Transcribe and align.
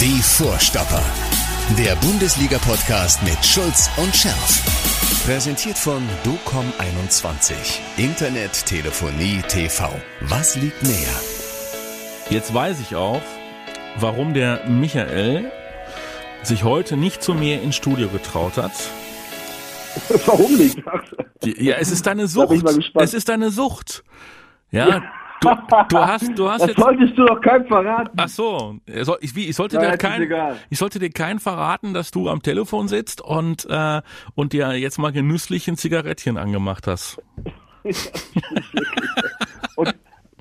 Die 0.00 0.20
Vorstopper. 0.22 1.02
Der 1.78 1.94
Bundesliga-Podcast 1.96 3.22
mit 3.22 3.44
Schulz 3.44 3.88
und 3.96 4.14
Scherf. 4.14 4.62
Präsentiert 5.24 5.78
von 5.78 6.02
DOCOM21. 6.24 7.54
Internet, 7.96 8.66
Telefonie, 8.66 9.42
TV. 9.48 9.88
Was 10.22 10.56
liegt 10.56 10.82
näher? 10.82 11.20
Jetzt 12.30 12.52
weiß 12.52 12.80
ich 12.80 12.96
auch, 12.96 13.22
warum 13.96 14.34
der 14.34 14.66
Michael 14.66 15.50
sich 16.42 16.64
heute 16.64 16.96
nicht 16.96 17.22
zu 17.22 17.34
mir 17.34 17.62
ins 17.62 17.76
Studio 17.76 18.08
getraut 18.08 18.56
hat. 18.56 18.72
Warum 20.26 20.56
nicht? 20.56 20.76
Ja, 21.44 21.76
es 21.76 21.92
ist 21.92 22.06
deine 22.06 22.26
Sucht. 22.26 22.48
bin 22.48 22.58
ich 22.58 22.64
mal 22.64 22.74
gespannt. 22.74 23.04
Es 23.04 23.14
ist 23.14 23.28
deine 23.28 23.50
Sucht. 23.52 24.02
Ja, 24.72 25.02
du, 25.44 25.76
du 25.88 25.98
hast, 25.98 26.38
du 26.38 26.50
hast 26.50 26.60
Das 26.62 26.68
jetzt. 26.68 26.80
solltest 26.80 27.18
du 27.18 27.24
doch 27.26 27.40
keinem 27.40 27.66
verraten. 27.66 28.10
Ach 28.16 28.28
so, 28.28 28.76
ich, 29.20 29.34
wie, 29.36 29.48
ich 29.48 29.56
sollte 29.56 29.76
Ja, 29.76 29.90
dir 29.92 29.98
kein, 29.98 30.56
ich 30.70 30.78
sollte 30.78 30.98
dir 30.98 31.10
keinen 31.10 31.38
verraten, 31.40 31.94
dass 31.94 32.10
du 32.10 32.28
am 32.28 32.42
Telefon 32.42 32.88
sitzt 32.88 33.20
und 33.20 33.66
äh, 33.70 34.02
und 34.34 34.52
dir 34.52 34.72
jetzt 34.78 34.98
mal 34.98 35.12
genüsslich 35.12 35.68
ein 35.68 35.76
Zigarettchen 35.76 36.36
angemacht 36.38 36.86
hast. 36.86 37.20
Und, 39.76 39.94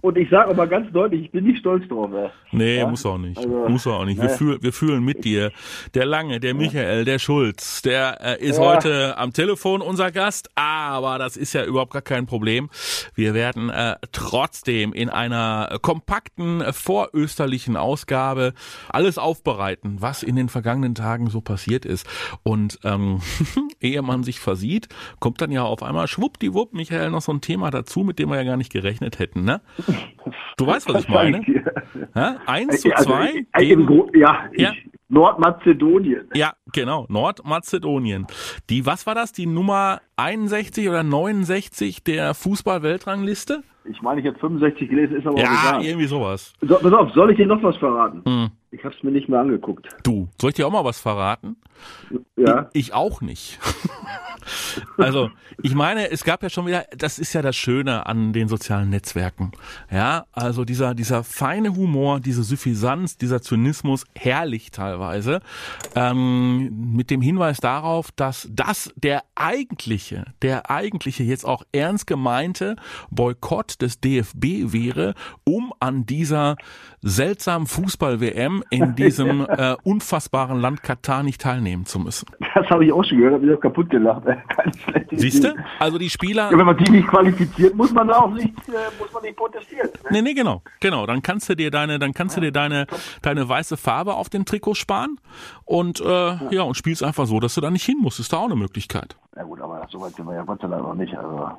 und 0.03 0.17
ich 0.17 0.29
sage 0.29 0.49
aber 0.49 0.67
ganz 0.67 0.91
deutlich, 0.91 1.23
ich 1.25 1.31
bin 1.31 1.45
nicht 1.45 1.59
stolz 1.59 1.87
drauf. 1.87 2.11
Ja. 2.13 2.29
Nee, 2.51 2.79
Ja, 2.79 2.87
muss 2.87 3.05
auch 3.05 3.17
nicht. 3.17 3.37
also, 3.37 3.69
muss 3.69 3.87
auch 3.87 4.03
nicht. 4.05 4.17
Wir, 4.21 4.29
ne. 4.29 4.35
fühl, 4.37 4.61
wir 4.61 4.73
fühlen 4.73 5.03
mit 5.03 5.23
dir. 5.23 5.51
Der 5.93 6.05
Lange, 6.05 6.39
der 6.41 6.53
Michael, 6.53 7.05
der 7.05 7.19
Schulz, 7.19 7.81
der 7.81 8.19
äh, 8.21 8.43
ist 8.45 8.57
Ja. 8.59 8.65
heute 8.75 9.17
am 9.17 9.31
Telefon 9.31 9.81
unser 9.81 10.11
Gast, 10.11 10.49
aber 10.55 11.17
das 11.17 11.37
ist 11.37 11.53
ja 11.53 11.63
überhaupt 11.63 11.93
gar 11.93 12.01
kein 12.01 12.25
Problem. 12.25 12.69
Wir 13.15 13.33
werden 13.33 13.69
äh, 13.69 13.95
trotzdem 14.11 14.91
in 14.91 15.09
einer 15.09 15.79
kompakten, 15.81 16.59
äh, 16.61 16.73
vorösterlichen 16.73 17.77
Ausgabe 17.77 18.53
alles 18.89 19.17
aufbereiten, 19.17 19.97
was 20.01 20.21
in 20.21 20.35
den 20.35 20.49
vergangenen 20.49 20.95
Tagen 20.95 21.29
so 21.29 21.39
passiert 21.39 21.85
ist. 21.85 22.05
Und 22.43 22.77
ähm, 22.83 23.21
ehe 23.79 24.01
man 24.01 24.23
sich 24.23 24.39
versieht, 24.41 24.89
kommt 25.19 25.39
dann 25.41 25.49
ja 25.51 25.63
auf 25.63 25.81
einmal 25.81 26.07
schwuppdiwupp, 26.09 26.73
Michael, 26.73 27.09
noch 27.09 27.21
so 27.21 27.31
ein 27.31 27.39
Thema 27.39 27.71
dazu, 27.71 28.01
mit 28.03 28.19
dem 28.19 28.29
wir 28.29 28.35
ja 28.35 28.43
gar 28.43 28.57
nicht 28.57 28.71
gerechnet 28.71 29.17
hätten, 29.19 29.45
ne? 29.45 29.61
Du 30.57 30.67
weißt, 30.67 30.87
was 30.93 31.03
ich 31.03 31.09
meine? 31.09 31.41
Ja, 32.15 32.37
eins 32.45 32.81
zu 32.81 32.91
Also, 32.95 33.09
zwei. 33.09 33.45
im 33.59 33.85
gegen, 33.87 34.17
ja, 34.19 34.45
ich, 34.51 34.61
Ja. 34.61 34.71
Nordmazedonien. 35.09 36.27
ja, 36.33 36.53
genau, 36.71 37.05
Nordmazedonien. 37.09 38.25
Die, 38.69 38.85
was 38.85 39.05
war 39.05 39.15
das? 39.15 39.31
Die 39.31 39.45
Nummer 39.45 40.01
61 40.17 40.89
oder 40.89 41.03
69 41.03 42.03
der 42.03 42.33
Fußball-Weltrangliste? 42.33 43.63
Ich 43.85 44.01
meine, 44.01 44.21
ich 44.21 44.27
habe 44.27 44.39
65 44.39 44.89
gelesen, 44.89 45.17
ist 45.17 45.27
aber 45.27 45.35
auch 45.35 45.39
Ja, 45.43 45.69
egal. 45.77 45.85
irgendwie 45.85 46.07
sowas. 46.07 46.53
So, 46.61 46.75
pass 46.77 46.93
auf, 46.93 47.11
soll 47.13 47.31
ich 47.31 47.37
dir 47.37 47.45
noch 47.47 47.61
was 47.61 47.75
verraten? 47.77 48.21
Hm. 48.25 48.49
Ich 48.73 48.83
habe 48.83 48.95
es 48.95 49.03
mir 49.03 49.11
nicht 49.11 49.29
mehr 49.29 49.39
angeguckt. 49.39 49.87
Du, 50.01 50.29
soll 50.41 50.49
ich 50.49 50.55
dir 50.55 50.65
auch 50.65 50.71
mal 50.71 50.83
was 50.83 50.99
verraten? 50.99 51.57
Ja. 52.35 52.71
Ich 52.73 52.91
auch 52.93 53.21
nicht. 53.21 53.59
also, 54.97 55.29
ich 55.61 55.75
meine, 55.75 56.09
es 56.09 56.23
gab 56.23 56.41
ja 56.41 56.49
schon 56.49 56.65
wieder, 56.65 56.85
das 56.97 57.19
ist 57.19 57.33
ja 57.33 57.43
das 57.43 57.55
Schöne 57.55 58.07
an 58.07 58.33
den 58.33 58.47
sozialen 58.47 58.89
Netzwerken. 58.89 59.51
Ja, 59.91 60.25
also 60.31 60.65
dieser, 60.65 60.95
dieser 60.95 61.23
feine 61.23 61.75
Humor, 61.75 62.19
diese 62.19 62.41
Suffisanz, 62.41 63.15
dieser 63.17 63.43
Zynismus, 63.43 64.05
herrlich 64.15 64.71
teilweise, 64.71 65.41
ähm, 65.95 66.93
mit 66.95 67.11
dem 67.11 67.21
Hinweis 67.21 67.57
darauf, 67.57 68.11
dass 68.11 68.49
das 68.51 68.91
der 68.95 69.23
eigentliche, 69.35 70.25
der 70.41 70.71
eigentliche 70.71 71.23
jetzt 71.23 71.45
auch 71.45 71.63
ernst 71.71 72.07
gemeinte 72.07 72.75
Boykott 73.11 73.81
des 73.81 73.99
DFB 73.99 74.73
wäre, 74.73 75.13
um 75.43 75.73
an 75.79 76.07
dieser 76.07 76.55
seltsamen 77.03 77.67
Fußball-WM 77.67 78.62
in 78.69 78.95
diesem 78.97 79.45
äh, 79.47 79.75
unfassbaren 79.83 80.59
Land 80.59 80.83
Katar 80.83 81.23
nicht 81.23 81.41
teilnehmen 81.41 81.85
zu 81.85 81.99
müssen. 81.99 82.27
Das 82.55 82.69
habe 82.69 82.85
ich 82.85 82.91
auch 82.91 83.03
schon 83.03 83.17
gehört, 83.17 83.35
habe 83.35 83.45
ich 83.45 83.57
auch 83.57 83.59
kaputt 83.59 83.89
gelacht. 83.89 84.23
Siehst 85.11 85.43
du? 85.43 85.55
Also 85.79 85.97
die 85.97 86.09
Spieler. 86.09 86.51
Ja, 86.51 86.57
wenn 86.57 86.65
man 86.65 86.77
die 86.77 86.91
nicht 86.91 87.07
qualifiziert, 87.07 87.75
muss 87.75 87.91
man 87.93 88.07
da 88.07 88.19
auch 88.19 88.31
nicht, 88.31 88.47
äh, 88.67 88.71
muss 88.99 89.11
man 89.13 89.23
nicht 89.23 89.35
protestieren. 89.35 89.89
Ne? 90.03 90.09
Nee, 90.11 90.21
nee, 90.21 90.33
genau. 90.33 90.61
Genau, 90.79 91.05
dann 91.05 91.21
kannst 91.21 91.49
du 91.49 91.55
dir 91.55 91.71
deine 91.71 91.99
dann 91.99 92.13
kannst 92.13 92.37
du 92.37 92.41
dir 92.41 92.51
deine 92.51 92.87
deine 93.21 93.47
weiße 93.47 93.77
Farbe 93.77 94.15
auf 94.15 94.29
den 94.29 94.45
Trikot 94.45 94.75
sparen 94.75 95.19
und 95.65 96.01
äh, 96.01 96.55
ja. 96.55 96.63
und 96.63 96.75
spielst 96.75 97.03
einfach 97.03 97.25
so, 97.25 97.39
dass 97.39 97.55
du 97.55 97.61
da 97.61 97.71
nicht 97.71 97.85
hin 97.85 97.97
musst. 98.01 98.19
Ist 98.19 98.33
da 98.33 98.37
auch 98.37 98.45
eine 98.45 98.55
Möglichkeit. 98.55 99.15
Ja 99.35 99.43
gut, 99.43 99.61
aber 99.61 99.87
so 99.89 99.99
weit 100.01 100.13
sind 100.13 100.27
wir 100.27 100.35
ja 100.35 100.43
Gott 100.43 100.61
sei 100.61 100.67
Dank 100.67 100.83
noch 100.83 100.95
nicht. 100.95 101.15
Also 101.17 101.49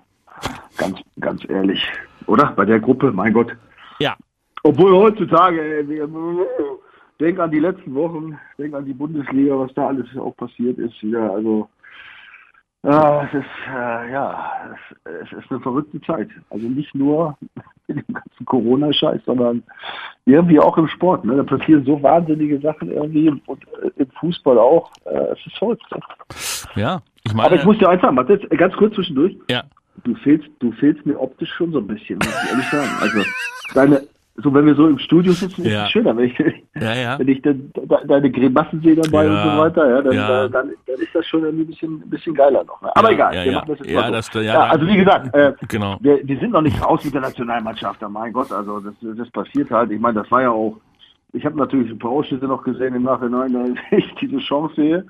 ganz, 0.76 0.98
ganz 1.20 1.48
ehrlich. 1.48 1.82
Oder? 2.26 2.52
Bei 2.56 2.64
der 2.64 2.80
Gruppe, 2.80 3.12
mein 3.12 3.32
Gott. 3.32 3.52
Ja. 3.98 4.16
Obwohl 4.62 4.94
heutzutage, 4.94 5.60
ey, 5.60 5.88
wir, 5.88 6.08
denk 7.20 7.38
an 7.38 7.50
die 7.50 7.60
letzten 7.60 7.94
Wochen, 7.94 8.38
denk 8.58 8.74
an 8.74 8.84
die 8.84 8.94
Bundesliga, 8.94 9.58
was 9.58 9.72
da 9.74 9.88
alles 9.88 10.06
auch 10.16 10.36
passiert 10.36 10.78
ist. 10.78 10.94
Ja, 11.02 11.32
also 11.32 11.68
äh, 12.84 13.24
es 13.24 13.34
ist 13.34 13.44
äh, 13.68 14.12
ja, 14.12 14.76
es, 15.04 15.22
es 15.22 15.38
ist 15.38 15.50
eine 15.50 15.60
verrückte 15.60 16.00
Zeit. 16.02 16.28
Also 16.50 16.66
nicht 16.68 16.94
nur 16.94 17.36
in 17.88 17.96
dem 17.96 18.14
ganzen 18.14 18.44
Corona-Scheiß, 18.44 19.22
sondern 19.24 19.62
irgendwie 20.26 20.60
auch 20.60 20.76
im 20.76 20.88
Sport. 20.88 21.24
Ne? 21.24 21.36
Da 21.36 21.42
passieren 21.44 21.84
so 21.84 22.02
wahnsinnige 22.02 22.60
Sachen 22.60 22.90
irgendwie 22.90 23.30
und 23.46 23.64
äh, 23.82 23.90
im 23.96 24.10
Fußball 24.20 24.58
auch. 24.58 24.90
Äh, 25.06 25.32
es 25.32 25.46
ist 25.46 25.58
verrückt. 25.58 25.84
Ne? 25.90 26.00
Ja. 26.76 27.02
Ich 27.24 27.32
Aber 27.32 27.44
ich 27.46 27.50
meine. 27.50 27.64
muss 27.64 27.78
dir 27.78 27.88
eins 27.88 28.02
sagen, 28.02 28.16
Matthias, 28.16 28.40
ganz 28.50 28.74
kurz 28.76 28.94
zwischendurch. 28.94 29.34
Ja. 29.48 29.62
Du 30.02 30.14
fehlst, 30.16 30.48
du 30.58 30.72
fehlst 30.72 31.06
mir 31.06 31.18
optisch 31.18 31.52
schon 31.54 31.72
so 31.72 31.78
ein 31.78 31.86
bisschen, 31.86 32.18
muss 32.18 32.44
ich 32.44 32.50
ehrlich 32.50 32.66
sagen. 32.66 32.90
Also 33.00 33.22
deine, 33.72 34.02
so 34.36 34.52
wenn 34.52 34.66
wir 34.66 34.74
so 34.74 34.88
im 34.88 34.98
Studio 34.98 35.32
sitzen, 35.32 35.64
ist 35.64 35.72
Ja. 35.72 35.84
es 35.84 35.90
schöner, 35.90 36.16
wenn 36.16 36.24
ich, 36.24 36.38
Ja, 36.74 36.92
ja. 36.94 37.18
wenn 37.18 37.28
ich 37.28 37.40
dann 37.42 37.70
de, 37.76 38.06
deine 38.08 38.30
Grimassen 38.30 38.80
sehe 38.82 38.96
dabei 38.96 39.28
und 39.28 39.36
so 39.42 39.58
weiter, 39.58 39.88
ja, 39.88 40.02
dann, 40.02 40.12
Ja. 40.12 40.44
äh, 40.44 40.50
dann, 40.50 40.70
dann 40.86 40.96
ist 40.96 41.14
das 41.14 41.24
schon 41.26 41.44
irgendwie 41.44 41.64
ein 41.64 41.66
bisschen, 41.68 41.92
ein 42.02 42.10
bisschen 42.10 42.34
geiler 42.34 42.64
noch. 42.64 42.82
Ne? 42.82 42.90
Aber 42.96 43.12
egal, 43.12 43.32
ja, 43.34 43.44
wir 43.44 43.52
machen 43.52 43.68
das 43.68 43.78
jetzt 43.78 43.90
Ja, 43.90 44.00
mal 44.00 44.06
so. 44.08 44.12
das- 44.12 44.44
ja, 44.44 44.60
also 44.64 44.86
wie 44.88 44.96
gesagt, 44.96 45.34
äh, 45.36 45.52
Genau. 45.68 45.96
wir, 46.00 46.18
wir 46.26 46.38
sind 46.40 46.50
noch 46.52 46.62
nicht 46.62 46.84
raus 46.84 47.04
mit 47.04 47.14
der 47.14 47.20
Nationalmannschaft, 47.20 48.02
ja, 48.02 48.08
mein 48.08 48.32
Gott, 48.32 48.50
also 48.50 48.80
das, 48.80 48.94
das 49.16 49.30
passiert 49.30 49.70
halt. 49.70 49.92
Ich 49.92 50.00
meine, 50.00 50.20
das 50.20 50.30
war 50.32 50.42
ja 50.42 50.50
auch, 50.50 50.78
ich 51.32 51.44
habe 51.46 51.56
natürlich 51.56 51.90
ein 51.92 51.98
paar 52.00 52.10
Ausschnitte 52.10 52.46
noch 52.46 52.64
gesehen 52.64 52.94
im 52.96 53.04
Nachhinein, 53.04 53.52
da 53.90 53.96
ich 53.96 54.12
diese 54.20 54.38
Chance 54.38 54.74
sehe. 54.74 55.06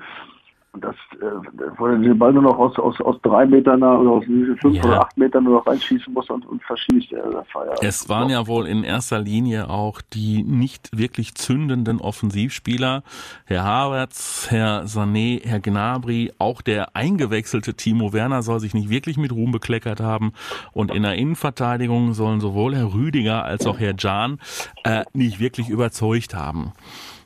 Und 0.74 0.82
das, 0.82 0.96
äh, 1.20 1.70
wo 1.78 1.86
er 1.86 1.96
den 1.98 2.18
Ball 2.18 2.32
nur 2.32 2.42
noch 2.42 2.58
aus, 2.58 2.76
aus, 2.80 3.00
aus 3.00 3.16
drei 3.22 3.46
Metern 3.46 3.80
oder 3.82 4.10
aus 4.10 4.24
fünf 4.24 4.74
Ja. 4.74 4.84
oder 4.84 5.00
acht 5.02 5.16
Metern 5.16 5.44
nur 5.44 5.54
noch 5.58 5.66
reinschießen 5.68 6.12
muss 6.12 6.28
und, 6.28 6.44
und 6.46 6.62
verschießt. 6.64 7.12
Ja, 7.12 7.18
ja, 7.30 7.74
Es 7.80 8.08
waren 8.08 8.28
ja 8.28 8.48
wohl 8.48 8.66
in 8.66 8.82
erster 8.82 9.20
Linie 9.20 9.70
auch 9.70 10.00
die 10.00 10.42
nicht 10.42 10.98
wirklich 10.98 11.36
zündenden 11.36 12.00
Offensivspieler. 12.00 13.04
Herr 13.44 13.62
Havertz, 13.62 14.48
Herr 14.50 14.84
Sané, 14.86 15.46
Herr 15.46 15.60
Gnabry, 15.60 16.32
auch 16.38 16.60
der 16.60 16.96
eingewechselte 16.96 17.74
Timo 17.74 18.12
Werner 18.12 18.42
soll 18.42 18.58
sich 18.58 18.74
nicht 18.74 18.90
wirklich 18.90 19.16
mit 19.16 19.30
Ruhm 19.30 19.52
bekleckert 19.52 20.00
haben. 20.00 20.32
Und 20.72 20.92
in 20.92 21.04
der 21.04 21.14
Innenverteidigung 21.14 22.14
sollen 22.14 22.40
sowohl 22.40 22.74
Herr 22.74 22.92
Rüdiger 22.92 23.44
als 23.44 23.64
auch 23.66 23.78
Herr 23.78 23.94
Can 23.94 24.40
äh, 24.82 25.04
nicht 25.12 25.38
wirklich 25.38 25.68
überzeugt 25.68 26.34
haben. 26.34 26.72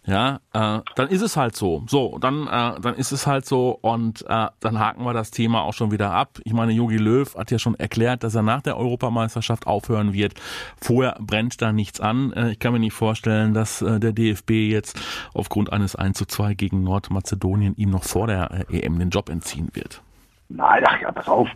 Ja, 0.09 0.41
äh, 0.55 0.81
dann 0.95 1.09
ist 1.09 1.21
es 1.21 1.37
halt 1.37 1.55
so. 1.55 1.83
So, 1.87 2.17
dann, 2.19 2.47
äh, 2.47 2.81
dann 2.81 2.95
ist 2.95 3.13
es 3.13 3.27
halt 3.27 3.45
so 3.45 3.79
und 3.83 4.23
äh, 4.27 4.47
dann 4.59 4.79
haken 4.79 5.05
wir 5.05 5.13
das 5.13 5.31
Thema 5.31 5.61
auch 5.63 5.75
schon 5.75 5.91
wieder 5.91 6.13
ab. 6.13 6.39
Ich 6.45 6.55
meine, 6.55 6.73
Jogi 6.73 6.97
Löw 6.97 7.35
hat 7.37 7.51
ja 7.51 7.59
schon 7.59 7.75
erklärt, 7.75 8.25
dass 8.25 8.35
er 8.35 8.41
nach 8.43 8.63
der 8.63 8.79
Europameisterschaft 8.79 9.67
aufhören 9.67 10.15
wird. 10.15 10.33
Vorher 10.81 11.19
brennt 11.21 11.61
da 11.61 11.73
nichts 11.75 12.01
an. 12.01 12.33
Äh, 12.33 12.53
ich 12.53 12.59
kann 12.59 12.73
mir 12.73 12.79
nicht 12.79 12.95
vorstellen, 12.95 13.53
dass 13.53 13.83
äh, 13.83 14.01
der 14.01 14.13
DFB 14.13 14.51
jetzt 14.71 14.99
aufgrund 15.35 15.75
eines 15.75 15.95
1 15.95 16.17
zu 16.17 16.25
2 16.25 16.55
gegen 16.55 16.83
Nordmazedonien 16.85 17.75
ihm 17.77 17.91
noch 17.91 18.05
vor 18.05 18.27
der 18.27 18.65
äh, 18.71 18.81
EM 18.81 18.99
den 18.99 19.11
Job 19.11 19.29
entziehen 19.29 19.69
wird. 19.75 20.01
Nein, 20.49 20.85
ach 20.87 21.03
ja, 21.03 21.13
pass 21.13 21.29
auf. 21.29 21.49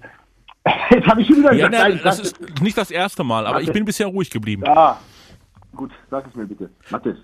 Jetzt 0.91 1.07
habe 1.07 1.23
ich 1.23 1.27
schon 1.27 1.39
wieder 1.39 1.55
Ja, 1.55 1.69
gesagt, 1.69 1.85
nein, 1.89 1.97
ne, 1.97 2.01
das 2.05 2.19
ist 2.19 2.61
nicht 2.61 2.77
das 2.77 2.91
erste 2.91 3.25
Mal, 3.25 3.47
aber 3.47 3.63
ich 3.63 3.73
bin 3.73 3.87
bisher 3.87 4.09
ruhig 4.09 4.29
geblieben. 4.29 4.63
Ja, 4.67 4.99
gut, 5.75 5.91
sag 6.11 6.27
es 6.27 6.35
mir 6.35 6.47
bitte. 6.47 6.69
Mathis, 6.91 7.17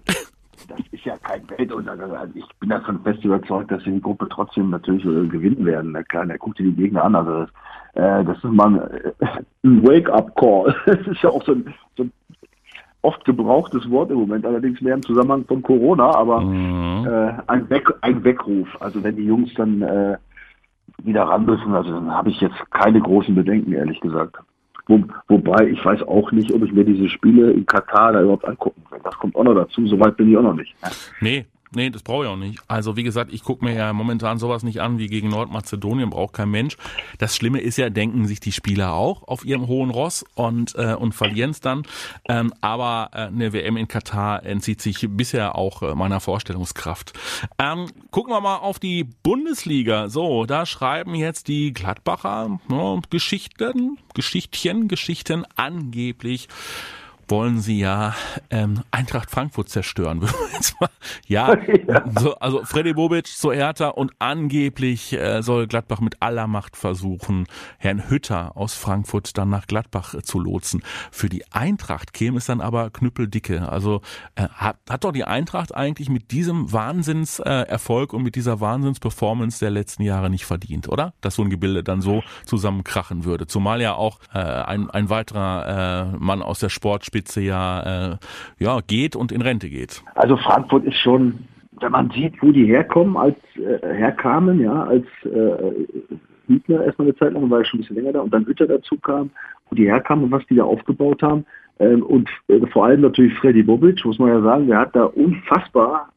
das 0.66 0.80
ist 0.91 1.04
ja 1.04 1.16
kein 1.19 1.48
Weltuntergang. 1.50 2.12
Also 2.12 2.32
ich 2.34 2.44
bin 2.60 2.70
davon 2.70 3.00
fest 3.02 3.25
überzeugt, 3.25 3.70
dass 3.70 3.84
wir 3.87 3.93
die 3.93 4.00
Gruppe 4.00 4.28
trotzdem 4.28 4.70
natürlich 4.70 5.05
äh, 5.05 5.26
gewinnen 5.28 5.64
werden. 5.64 5.93
Na 5.93 6.02
klar, 6.02 6.26
der 6.26 6.38
guckt 6.38 6.58
dir 6.58 6.64
die 6.64 6.72
Gegner 6.75 7.05
an. 7.05 7.14
Also 7.14 7.46
das, 7.46 7.50
äh, 7.94 8.25
das 8.25 8.37
ist 8.38 8.44
mal 8.44 8.66
ein, 8.66 8.81
äh, 9.20 9.87
Wake-up-Call. 9.87 10.75
Das 10.87 11.06
ist 11.06 11.22
ja 11.22 11.31
auch 11.31 11.44
so 11.44 11.52
ein, 11.52 11.75
so 11.96 12.05
ein 12.05 12.12
oft 13.02 13.25
gebrauchtes 13.25 13.88
Wort 13.90 14.10
im 14.10 14.19
Moment, 14.19 14.44
allerdings 14.44 14.81
mehr 14.81 14.94
im 14.94 15.02
Zusammenhang 15.02 15.44
von 15.44 15.62
Corona, 15.62 16.14
aber 16.14 16.40
Mhm. 16.40 17.06
äh, 17.06 17.32
ein, 17.46 17.70
Weg, 17.70 17.88
ein 18.00 18.25
Weckruf. 18.25 18.69
Also 18.81 19.02
wenn 19.05 19.16
die 19.16 19.25
Jungs 19.25 19.55
dann 19.55 19.82
äh, 19.82 20.16
wieder 21.05 21.22
ran 21.22 21.44
müssen, 21.46 21.75
also 21.75 21.93
dann 21.93 22.10
habe 22.10 22.31
ich 22.31 22.40
jetzt 22.40 22.58
keine 22.72 23.00
großen 23.00 23.34
Bedenken, 23.34 23.72
ehrlich 23.72 24.00
gesagt. 24.00 24.37
Wo, 24.88 25.05
wobei, 25.29 25.69
ich 25.69 25.85
weiß 25.85 26.02
auch 26.02 26.32
nicht, 26.32 26.50
ob 26.52 26.64
ich 26.64 26.73
mir 26.73 26.85
diese 26.85 27.08
Spiele 27.11 27.52
in 27.52 27.67
Katar 27.67 28.12
da 28.12 28.23
überhaupt 28.23 28.46
angucken 28.46 28.82
will. 28.90 28.99
Das 29.05 29.14
kommt 29.19 29.37
auch 29.37 29.44
noch 29.44 29.55
dazu, 29.55 29.87
soweit 29.87 30.17
bin 30.17 30.31
ich 30.31 30.37
auch 30.37 30.43
noch 30.43 30.55
nicht. 30.55 30.75
Nee, 31.20 31.44
Nee, 31.75 31.91
das 31.91 32.03
brauche 32.03 32.25
ich 32.25 32.31
auch 32.31 32.37
nicht. 32.37 32.61
Also 32.67 32.97
wie 32.97 33.03
gesagt, 33.03 33.32
ich 33.32 33.43
gucke 33.43 33.65
mir 33.65 33.75
ja 33.75 33.93
momentan 33.93 34.38
sowas 34.38 34.62
nicht 34.62 34.81
an 34.81 34.99
wie 34.99 35.06
gegen 35.06 35.29
Nordmazedonien, 35.29 36.11
braucht 36.11 36.35
kein 36.35 36.50
Mensch. 36.50 36.76
Das 37.19 37.37
Schlimme 37.37 37.61
ist 37.61 37.76
ja, 37.76 37.91
denken 37.91 38.26
sich 38.26 38.41
die 38.41 38.53
Spieler 38.53 38.94
auch 38.94 39.26
auf 39.29 39.44
ihrem 39.44 39.67
hohen 39.67 39.91
Ross 39.91 40.25
und, 40.35 40.75
äh, 40.76 40.94
und 40.94 41.15
verlieren 41.15 41.50
es 41.50 41.61
dann. 41.61 41.82
Ähm, 42.29 42.55
aber 42.61 43.11
äh, 43.12 43.19
eine 43.26 43.53
WM 43.53 43.76
in 43.76 43.87
Katar 43.87 44.44
entzieht 44.44 44.81
sich 44.81 45.06
bisher 45.11 45.56
auch 45.56 45.82
äh, 45.82 45.94
meiner 45.94 46.20
Vorstellungskraft. 46.20 47.12
Ähm, 47.59 47.87
gucken 48.11 48.32
wir 48.32 48.41
mal 48.41 48.56
auf 48.56 48.79
die 48.79 49.05
Bundesliga. 49.23 50.09
So, 50.09 50.47
da 50.47 50.65
schreiben 50.65 51.15
jetzt 51.15 51.49
die 51.49 51.73
Gladbacher 51.75 52.59
ne, 52.69 53.03
Geschichten, 53.11 53.99
Geschichtchen, 54.15 54.88
Geschichten 54.88 55.44
angeblich 55.56 56.49
wollen 57.28 57.60
sie 57.60 57.78
ja 57.78 58.14
ähm, 58.50 58.82
Eintracht 58.90 59.30
Frankfurt 59.30 59.69
zerstören. 59.69 60.26
ja, 61.26 61.56
ja. 61.86 62.04
So, 62.19 62.34
also 62.36 62.64
Freddy 62.64 62.94
Bobic 62.94 63.26
zu 63.26 63.52
Hertha 63.52 63.88
und 63.88 64.12
angeblich 64.19 65.12
äh, 65.12 65.42
soll 65.42 65.66
Gladbach 65.66 66.00
mit 66.00 66.16
aller 66.20 66.46
Macht 66.46 66.76
versuchen, 66.76 67.46
Herrn 67.78 68.08
Hütter 68.08 68.56
aus 68.56 68.75
Frankfurt 68.75 69.36
dann 69.36 69.50
nach 69.50 69.66
Gladbach 69.66 70.14
äh, 70.14 70.22
zu 70.22 70.38
lotsen. 70.38 70.82
Für 71.10 71.28
die 71.28 71.50
Eintracht 71.52 72.12
käme 72.12 72.38
es 72.38 72.46
dann 72.46 72.60
aber 72.60 72.90
knüppeldicke. 72.90 73.69
Also 73.69 74.00
äh, 74.34 74.48
hat, 74.48 74.78
hat 74.88 75.04
doch 75.04 75.12
die 75.12 75.24
Eintracht 75.24 75.74
eigentlich 75.74 76.08
mit 76.08 76.31
diesem 76.31 76.72
Wahnsinnserfolg 76.72 78.12
äh, 78.12 78.16
und 78.16 78.22
mit 78.22 78.36
dieser 78.36 78.60
Wahnsinnsperformance 78.60 79.58
der 79.60 79.70
letzten 79.70 80.02
Jahre 80.02 80.31
nicht 80.31 80.46
verdient, 80.46 80.88
oder? 80.88 81.12
Dass 81.20 81.34
so 81.34 81.42
ein 81.42 81.50
Gebilde 81.50 81.84
dann 81.84 82.00
so 82.00 82.22
zusammenkrachen 82.46 83.24
würde. 83.24 83.46
Zumal 83.46 83.81
ja 83.81 83.94
auch 83.94 84.19
äh, 84.32 84.38
ein, 84.38 84.90
ein 84.90 85.10
weiterer 85.10 86.14
äh, 86.14 86.16
Mann 86.19 86.42
aus 86.42 86.58
der 86.58 86.69
Sportspitze 86.69 87.18
Spitze 87.19 87.41
ja, 87.41 88.12
äh, 88.12 88.17
ja 88.59 88.79
geht 88.87 89.17
und 89.17 89.32
in 89.32 89.43
Rente 89.43 89.69
geht. 89.69 90.03
Also 90.15 90.37
Frankfurt 90.37 90.85
ist 90.85 90.99
schon, 90.99 91.35
wenn 91.81 91.93
man 91.93 92.11
sieht, 92.11 92.41
wo 92.41 92.53
die 92.53 92.67
herkommen, 92.67 93.17
als 93.17 93.37
äh, 93.56 93.94
herkamen, 93.94 94.61
ja, 94.61 94.85
als 94.85 95.06
äh, 95.25 95.73
Hübner 96.47 96.85
erstmal 96.85 97.09
eine 97.09 97.17
Zeit 97.17 97.32
lang, 97.32 97.50
war 97.50 97.59
ja 97.59 97.65
schon 97.65 97.79
ein 97.79 97.82
bisschen 97.82 97.97
länger 97.97 98.12
da 98.12 98.20
und 98.20 98.32
dann 98.32 98.47
Hütter 98.47 98.67
dazu 98.67 98.97
kam, 98.99 99.31
wo 99.69 99.75
die 99.75 99.87
herkamen 99.87 100.25
und 100.26 100.31
was 100.31 100.47
die 100.47 100.55
da 100.55 100.65
aufgebaut 100.65 101.23
haben. 101.23 101.44
Ähm, 101.81 102.03
und 102.05 102.29
äh, 102.49 102.65
vor 102.69 102.87
allem 102.87 103.00
natürlich 103.00 103.35
Freddy 103.35 103.62
Bobic, 103.62 104.05
muss 104.05 104.19
man 104.19 104.29
ja 104.29 104.41
sagen, 104.41 104.69
der 104.69 104.79
hat 104.79 104.94
da 104.94 105.05
unfassbar, 105.05 106.11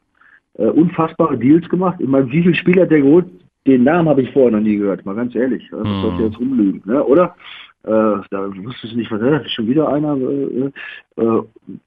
äh, 0.54 0.66
unfassbare 0.66 1.36
Deals 1.36 1.68
gemacht. 1.68 1.96
Ich 1.98 2.08
meine, 2.08 2.30
wie 2.30 2.42
viele 2.42 2.54
Spieler 2.54 2.82
hat 2.82 2.90
der 2.90 3.02
geholt? 3.02 3.26
Den 3.66 3.84
Namen 3.84 4.08
habe 4.08 4.22
ich 4.22 4.32
vorher 4.32 4.52
noch 4.52 4.60
nie 4.60 4.76
gehört, 4.76 5.04
mal 5.04 5.14
ganz 5.14 5.34
ehrlich. 5.34 5.68
Das 5.70 5.86
sollte 5.86 6.24
jetzt 6.24 6.38
rumlügen, 6.38 6.82
ne? 6.84 7.04
oder? 7.04 7.36
Äh, 7.84 8.22
da 8.30 8.56
wusste 8.56 8.86
ich 8.86 8.94
nicht, 8.94 9.10
was 9.10 9.20
äh, 9.20 9.48
schon 9.48 9.66
wieder 9.66 9.88
einer. 9.88 10.16
Äh, 10.16 10.70
äh, 11.16 11.42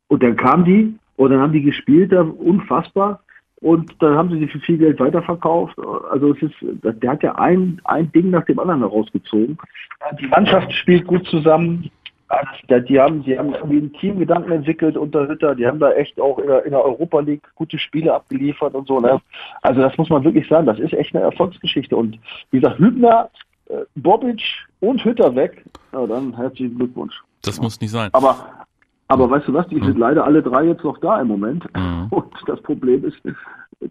und 0.07 0.23
dann 0.23 0.35
kam 0.35 0.65
die 0.65 0.95
und 1.15 1.31
dann 1.31 1.39
haben 1.39 1.53
die 1.53 1.61
gespielt, 1.61 2.11
unfassbar. 2.13 3.21
Und 3.61 3.95
dann 3.99 4.15
haben 4.15 4.29
sie 4.29 4.39
die 4.39 4.47
für 4.47 4.59
viel 4.59 4.77
Geld 4.77 4.99
weiterverkauft. 4.99 5.79
Also 6.11 6.33
es 6.33 6.41
ist, 6.43 6.55
der 6.61 7.11
hat 7.11 7.23
ja 7.23 7.35
ein, 7.35 7.81
ein 7.85 8.11
Ding 8.11 8.29
nach 8.29 8.45
dem 8.45 8.59
anderen 8.59 8.81
herausgezogen. 8.81 9.57
Die 10.19 10.27
Mannschaft 10.27 10.71
spielt 10.73 11.07
gut 11.07 11.25
zusammen. 11.27 11.89
Die 12.69 12.99
haben, 12.99 13.23
die 13.23 13.37
haben 13.37 13.53
irgendwie 13.53 13.77
einen 13.77 13.93
Teamgedanken 13.93 14.51
entwickelt 14.51 14.97
unter 14.97 15.27
Hütter. 15.27 15.55
Die 15.55 15.65
haben 15.65 15.79
da 15.79 15.93
echt 15.93 16.19
auch 16.19 16.37
in 16.39 16.47
der, 16.47 16.65
in 16.65 16.71
der 16.71 16.83
Europa 16.83 17.21
League 17.21 17.43
gute 17.55 17.79
Spiele 17.79 18.13
abgeliefert 18.13 18.75
und 18.75 18.87
so. 18.87 18.99
Ne? 18.99 19.21
Also 19.61 19.81
das 19.81 19.97
muss 19.97 20.09
man 20.09 20.23
wirklich 20.23 20.47
sagen. 20.47 20.65
Das 20.65 20.79
ist 20.79 20.93
echt 20.93 21.15
eine 21.15 21.23
Erfolgsgeschichte. 21.23 21.95
Und 21.95 22.19
wie 22.51 22.59
gesagt, 22.59 22.77
Hübner 22.77 23.29
äh, 23.31 23.44
Bobic 23.95 24.41
und 24.79 25.03
Hütter 25.03 25.35
weg, 25.35 25.65
ja, 25.93 26.05
dann 26.05 26.35
herzlichen 26.35 26.75
Glückwunsch. 26.77 27.15
Das 27.41 27.61
muss 27.61 27.79
nicht 27.79 27.91
sein. 27.91 28.09
Aber, 28.13 28.47
aber 29.07 29.29
weißt 29.29 29.47
du 29.47 29.53
was, 29.53 29.67
die 29.67 29.75
mhm. 29.75 29.85
sind 29.85 29.97
leider 29.97 30.25
alle 30.25 30.41
drei 30.41 30.65
jetzt 30.65 30.83
noch 30.83 30.97
da 30.99 31.19
im 31.21 31.27
Moment. 31.27 31.65
Mhm. 31.75 32.07
Und 32.11 32.33
das 32.47 32.61
Problem 32.61 33.05
ist, 33.05 33.17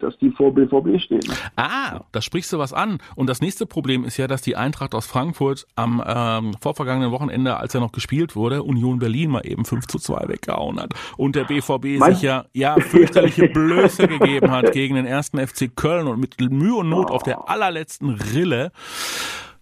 dass 0.00 0.17
die 0.19 0.31
vor 0.31 0.53
BVB 0.53 1.00
stehen. 1.00 1.23
Ah, 1.56 2.00
da 2.12 2.21
sprichst 2.21 2.53
du 2.53 2.59
was 2.59 2.73
an. 2.73 2.99
Und 3.15 3.29
das 3.29 3.41
nächste 3.41 3.67
Problem 3.67 4.05
ist 4.05 4.17
ja, 4.17 4.26
dass 4.26 4.43
die 4.43 4.56
Eintracht 4.56 4.94
aus 4.94 5.06
Frankfurt 5.06 5.67
am 5.76 6.03
ähm, 6.05 6.55
vorvergangenen 6.61 7.12
Wochenende, 7.12 7.56
als 7.59 7.75
er 7.75 7.81
noch 7.81 7.93
gespielt 7.93 8.35
wurde, 8.35 8.62
Union 8.62 8.99
Berlin 8.99 9.31
mal 9.31 9.47
eben 9.47 9.65
5 9.65 9.87
zu 9.87 9.99
2 9.99 10.29
weggehauen 10.29 10.81
hat. 10.81 10.94
Und 11.17 11.37
der 11.37 11.44
BVB 11.44 11.99
Meinst? 11.99 12.21
sich 12.21 12.23
ja, 12.23 12.47
ja 12.53 12.76
fürchterliche 12.81 13.49
Blöße 13.53 14.09
gegeben 14.09 14.50
hat 14.50 14.73
gegen 14.73 14.94
den 14.97 15.06
ersten 15.06 15.38
FC 15.38 15.75
Köln 15.75 16.06
und 16.06 16.19
mit 16.19 16.41
Mühe 16.41 16.76
und 16.76 16.88
Not 16.88 17.11
oh. 17.11 17.15
auf 17.15 17.23
der 17.23 17.49
allerletzten 17.49 18.11
Rille 18.11 18.73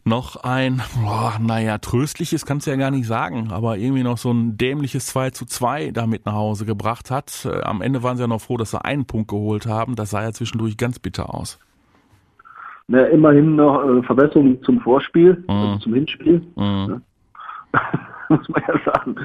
noch 0.04 0.36
ein, 0.42 0.82
boah, 1.02 1.38
naja, 1.40 1.78
tröstliches 1.78 2.44
kannst 2.44 2.66
du 2.66 2.70
ja 2.72 2.76
gar 2.76 2.90
nicht 2.90 3.06
sagen, 3.06 3.50
aber 3.52 3.76
irgendwie 3.76 4.02
noch 4.02 4.18
so 4.18 4.32
ein 4.32 4.56
dämliches 4.56 5.06
2 5.06 5.30
zu 5.30 5.46
2 5.46 5.92
damit 5.92 6.26
nach 6.26 6.34
Hause 6.34 6.66
gebracht 6.66 7.10
hat. 7.10 7.46
Äh, 7.46 7.62
am 7.62 7.82
Ende 7.82 8.02
waren 8.02 8.16
sie 8.16 8.22
ja 8.22 8.26
noch 8.26 8.40
froh, 8.40 8.56
dass 8.56 8.72
sie 8.72 8.84
einen 8.84 9.06
Punkt 9.06 9.28
geholt 9.28 9.66
haben. 9.66 9.94
Das 9.94 10.10
sah 10.10 10.22
ja 10.22 10.32
zwischendurch 10.32 10.76
ganz 10.76 10.98
bitter 10.98 11.32
aus. 11.34 11.58
Na, 12.88 13.04
immerhin 13.04 13.56
noch 13.56 13.84
äh, 13.84 14.02
Verbesserung 14.02 14.62
zum 14.64 14.80
Vorspiel, 14.80 15.44
mm. 15.46 15.50
also 15.50 15.78
zum 15.78 15.94
Hinspiel. 15.94 16.38
Mm. 16.56 17.00
Muss 18.28 18.48
man 18.48 18.62
ja 18.66 18.92
sagen. 18.92 19.16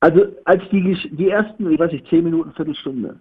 Also 0.00 0.26
als 0.44 0.62
die, 0.70 0.96
die 1.12 1.30
ersten, 1.30 1.70
ich 1.70 1.78
weiß 1.78 1.92
nicht, 1.92 2.08
zehn 2.08 2.24
Minuten, 2.24 2.52
Viertelstunde, 2.52 3.18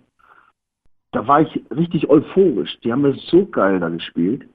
da 1.12 1.28
war 1.28 1.42
ich 1.42 1.64
richtig 1.70 2.10
euphorisch. 2.10 2.78
Die 2.84 2.92
haben 2.92 3.04
das 3.04 3.16
so 3.28 3.46
geil 3.46 3.80
da 3.80 3.90
gespielt. 3.90 4.48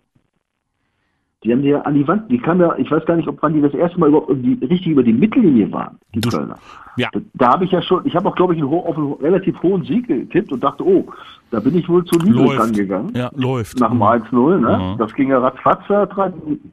Die 1.47 1.53
haben 1.53 1.63
die 1.63 1.69
ja 1.69 1.81
an 1.83 1.95
die 1.95 2.07
Wand, 2.09 2.29
die 2.29 2.39
kam 2.39 2.61
ja, 2.61 2.77
ich 2.77 2.91
weiß 2.91 3.05
gar 3.07 3.15
nicht, 3.15 3.29
ob 3.29 3.41
wann 3.41 3.55
die 3.55 3.61
das 3.61 3.73
erste 3.73 4.01
Mal 4.01 4.09
überhaupt 4.09 4.33
die, 4.35 4.59
richtig 4.63 4.89
über 4.89 5.05
die 5.05 5.13
Mittellinie 5.13 5.71
waren, 5.71 5.97
die 6.13 6.21
du, 6.21 6.29
Kölner. 6.29 6.59
Ja. 6.97 7.09
Da, 7.13 7.21
da 7.35 7.53
habe 7.53 7.65
ich 7.65 7.71
ja 7.71 7.81
schon, 7.83 8.05
ich 8.05 8.17
habe 8.17 8.29
auch, 8.29 8.35
glaube 8.35 8.55
ich, 8.55 8.61
einen, 8.61 8.69
auf 8.69 8.97
einen 8.97 9.13
relativ 9.13 9.63
hohen 9.63 9.85
Sieg 9.85 10.09
getippt 10.09 10.51
und 10.51 10.65
dachte, 10.65 10.85
oh, 10.85 11.07
da 11.53 11.61
bin 11.61 11.79
ich 11.79 11.89
wohl 11.89 12.05
zu 12.05 12.19
niedrig 12.19 12.59
rangegangen. 12.59 13.15
Ja, 13.15 13.31
läuft. 13.37 13.79
Nach 13.79 13.91
dem 13.91 14.03
1-0, 14.03 14.59
ne? 14.59 14.95
Mhm. 14.95 14.99
Das 14.99 15.15
ging 15.15 15.29
ja 15.29 15.39
ratzfatz, 15.39 15.87
drei 15.87 16.31
Minuten. 16.31 16.73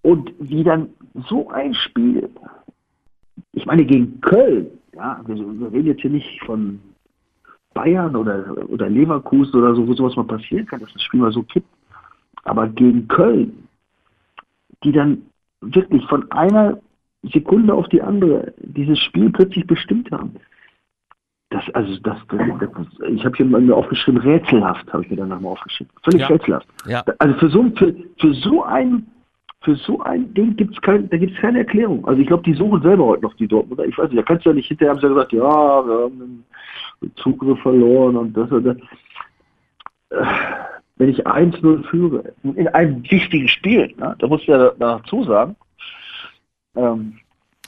Und 0.00 0.32
wie 0.38 0.64
dann 0.64 0.88
so 1.28 1.50
ein 1.50 1.74
Spiel, 1.74 2.30
ich 3.52 3.66
meine, 3.66 3.84
gegen 3.84 4.22
Köln, 4.22 4.68
ja, 4.94 5.20
wir, 5.26 5.36
wir 5.36 5.70
reden 5.70 5.88
jetzt 5.88 6.00
hier 6.00 6.10
nicht 6.10 6.42
von 6.46 6.80
Bayern 7.74 8.16
oder, 8.16 8.56
oder 8.68 8.88
Leverkusen 8.88 9.60
oder 9.60 9.74
so, 9.74 9.86
wo 9.86 9.92
sowas 9.92 10.16
mal 10.16 10.24
passieren 10.24 10.64
kann, 10.66 10.80
dass 10.80 10.92
das 10.94 11.02
Spiel 11.02 11.20
mal 11.20 11.32
so 11.32 11.42
kippt. 11.42 11.68
Aber 12.44 12.68
gegen 12.68 13.08
Köln, 13.08 13.68
die 14.84 14.92
dann 14.92 15.22
wirklich 15.60 16.04
von 16.06 16.30
einer 16.32 16.78
Sekunde 17.22 17.74
auf 17.74 17.88
die 17.88 18.02
andere 18.02 18.52
dieses 18.58 18.98
Spiel 18.98 19.30
plötzlich 19.30 19.66
bestimmt 19.66 20.10
haben. 20.10 20.34
Das, 21.50 21.62
also 21.74 21.96
das, 21.98 22.16
das, 22.28 22.40
das 22.60 23.08
ich 23.10 23.24
habe 23.24 23.36
hier 23.36 23.46
mal 23.46 23.72
aufgeschrieben, 23.72 24.20
rätselhaft, 24.20 24.90
habe 24.92 25.04
ich 25.04 25.10
mir 25.10 25.16
dann 25.16 25.28
nochmal 25.28 25.52
aufgeschrieben. 25.52 25.92
Völlig 26.02 26.22
ja. 26.22 26.26
rätselhaft. 26.28 26.66
Ja. 26.86 27.04
Also 27.18 27.34
für 27.38 27.48
so, 27.50 27.70
für, 27.76 27.94
für 28.18 28.34
so 28.34 28.64
ein 28.64 29.06
für 29.60 29.76
so 29.76 30.00
ein 30.00 30.34
Ding 30.34 30.56
gibt 30.56 30.74
es 30.74 30.80
kein, 30.80 31.08
da 31.10 31.16
gibt 31.16 31.34
es 31.34 31.40
keine 31.40 31.58
Erklärung. 31.58 32.04
Also 32.06 32.20
ich 32.20 32.26
glaube, 32.26 32.42
die 32.42 32.54
suchen 32.54 32.82
selber 32.82 33.04
heute 33.04 33.22
noch 33.22 33.34
die 33.34 33.46
Dortmunder. 33.46 33.84
Ich 33.84 33.96
weiß 33.96 34.10
nicht, 34.10 34.18
da 34.18 34.22
kannst 34.24 34.44
du 34.44 34.50
ja 34.50 34.54
nicht 34.54 34.66
hinterher 34.66 34.90
haben 34.90 34.98
sie 34.98 35.06
ja 35.06 35.12
gesagt, 35.12 35.32
ja, 35.32 35.40
wir 35.40 36.04
haben 36.04 36.44
den 37.00 37.14
Zugriff 37.16 37.60
verloren 37.60 38.16
und 38.16 38.36
das 38.36 38.50
und 38.50 38.64
das 38.64 38.76
wenn 40.96 41.08
ich 41.08 41.26
1-0 41.26 41.84
führe, 41.84 42.32
in 42.42 42.68
einem 42.68 43.02
wichtigen 43.10 43.48
Spiel, 43.48 43.94
ne, 43.96 44.14
da 44.18 44.26
muss 44.26 44.42
ich 44.42 44.46
ja 44.48 44.70
dazu 44.78 45.24
sagen, 45.24 45.56
ähm, 46.76 47.18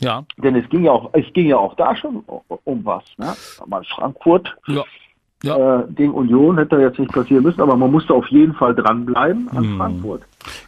ja. 0.01 0.25
Denn 0.39 0.57
es 0.57 0.69
ging 0.71 0.85
ja 0.85 0.93
auch, 0.93 1.11
es 1.13 1.33
ging 1.35 1.47
ja 1.47 1.57
auch 1.57 1.75
da 1.77 1.95
schon 1.95 2.25
um 2.65 2.85
was. 2.85 3.05
Ne? 3.17 3.33
Mal 3.67 3.85
Frankfurt 3.85 4.55
ja. 4.67 4.83
Ja. 5.45 5.81
Äh, 5.81 5.93
gegen 5.93 6.13
Union 6.13 6.57
hätte 6.57 6.77
jetzt 6.77 6.99
nicht 6.99 7.13
passieren 7.13 7.43
müssen, 7.43 7.61
aber 7.61 7.77
man 7.77 7.91
musste 7.91 8.15
auf 8.15 8.27
jeden 8.29 8.55
Fall 8.55 8.75
dranbleiben 8.75 9.49
an 9.51 9.65
hm. 9.65 9.77
Frankfurt. 9.77 10.23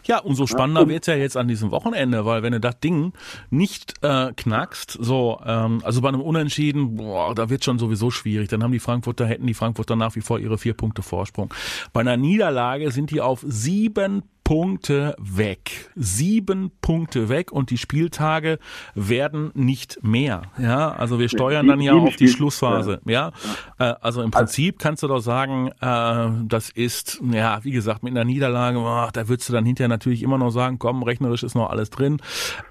Ja, 0.05 0.19
umso 0.19 0.47
spannender 0.47 0.81
ja, 0.81 0.87
wird's 0.87 1.07
ja 1.07 1.15
jetzt 1.15 1.37
an 1.37 1.47
diesem 1.47 1.71
Wochenende, 1.71 2.25
weil 2.25 2.43
wenn 2.43 2.53
du 2.53 2.59
das 2.59 2.79
Ding 2.79 3.13
nicht 3.49 3.93
äh, 4.01 4.33
knackst, 4.33 4.97
so, 4.99 5.39
ähm, 5.45 5.81
also 5.83 6.01
bei 6.01 6.09
einem 6.09 6.21
Unentschieden, 6.21 6.95
boah, 6.95 7.33
da 7.35 7.49
wird 7.49 7.63
schon 7.63 7.79
sowieso 7.79 8.11
schwierig. 8.11 8.49
Dann 8.49 8.63
haben 8.63 8.71
die 8.71 8.79
Frankfurter, 8.79 9.25
hätten 9.25 9.47
die 9.47 9.53
Frankfurter 9.53 9.95
nach 9.95 10.15
wie 10.15 10.21
vor 10.21 10.39
ihre 10.39 10.57
vier 10.57 10.73
Punkte 10.73 11.01
Vorsprung. 11.01 11.53
Bei 11.93 12.01
einer 12.01 12.17
Niederlage 12.17 12.91
sind 12.91 13.11
die 13.11 13.21
auf 13.21 13.43
sieben 13.45 14.23
Punkte 14.47 15.13
weg. 15.19 15.89
Sieben 15.97 16.71
Punkte 16.79 17.27
weg 17.27 17.51
und 17.51 17.69
die 17.69 17.77
Spieltage 17.77 18.59
werden 18.95 19.51
nicht 19.55 20.01
mehr. 20.03 20.43
Ja, 20.57 20.91
also 20.91 21.19
wir 21.19 21.27
steuern 21.27 21.67
dann 21.67 21.81
ja 21.81 21.91
auf 21.91 22.15
die 22.15 22.29
Schlussphase. 22.29 23.01
Ja, 23.03 23.33
äh, 23.77 23.93
also 23.99 24.21
im 24.21 24.31
Prinzip 24.31 24.79
kannst 24.79 25.03
du 25.03 25.09
doch 25.09 25.19
sagen, 25.19 25.71
äh, 25.81 26.29
das 26.47 26.69
ist, 26.69 27.21
ja, 27.29 27.59
wie 27.63 27.71
gesagt, 27.71 28.03
mit 28.03 28.11
einer 28.11 28.23
Niederlage, 28.23 28.79
da 29.11 29.27
würdest 29.27 29.49
du 29.49 29.53
dann 29.53 29.65
hinterher 29.65 29.89
natürlich 29.89 30.23
immer 30.23 30.37
noch 30.37 30.51
sagen, 30.51 30.79
komm, 30.79 31.03
rechnerisch 31.03 31.43
ist 31.43 31.55
noch 31.55 31.69
alles 31.69 31.89
drin. 31.89 32.21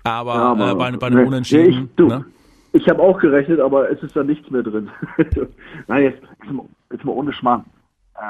Aber, 0.03 0.35
ja, 0.35 0.53
aber 0.53 0.71
äh, 0.71 0.75
bei, 0.77 0.91
bei 0.93 1.07
einem 1.09 1.27
Unentschieden. 1.27 1.91
Ich, 1.95 2.07
ne? 2.07 2.25
ich 2.73 2.89
habe 2.89 3.03
auch 3.03 3.21
gerechnet, 3.21 3.61
aber 3.61 3.91
es 3.91 4.03
ist 4.03 4.17
da 4.17 4.23
nichts 4.23 4.51
mehr 4.51 4.63
drin. 4.63 4.89
Nein, 5.89 6.05
jetzt, 6.05 6.23
jetzt, 6.43 6.53
mal, 6.55 6.65
jetzt 6.91 7.05
mal 7.05 7.13
ohne 7.13 7.35
Schmarrn. 7.35 7.67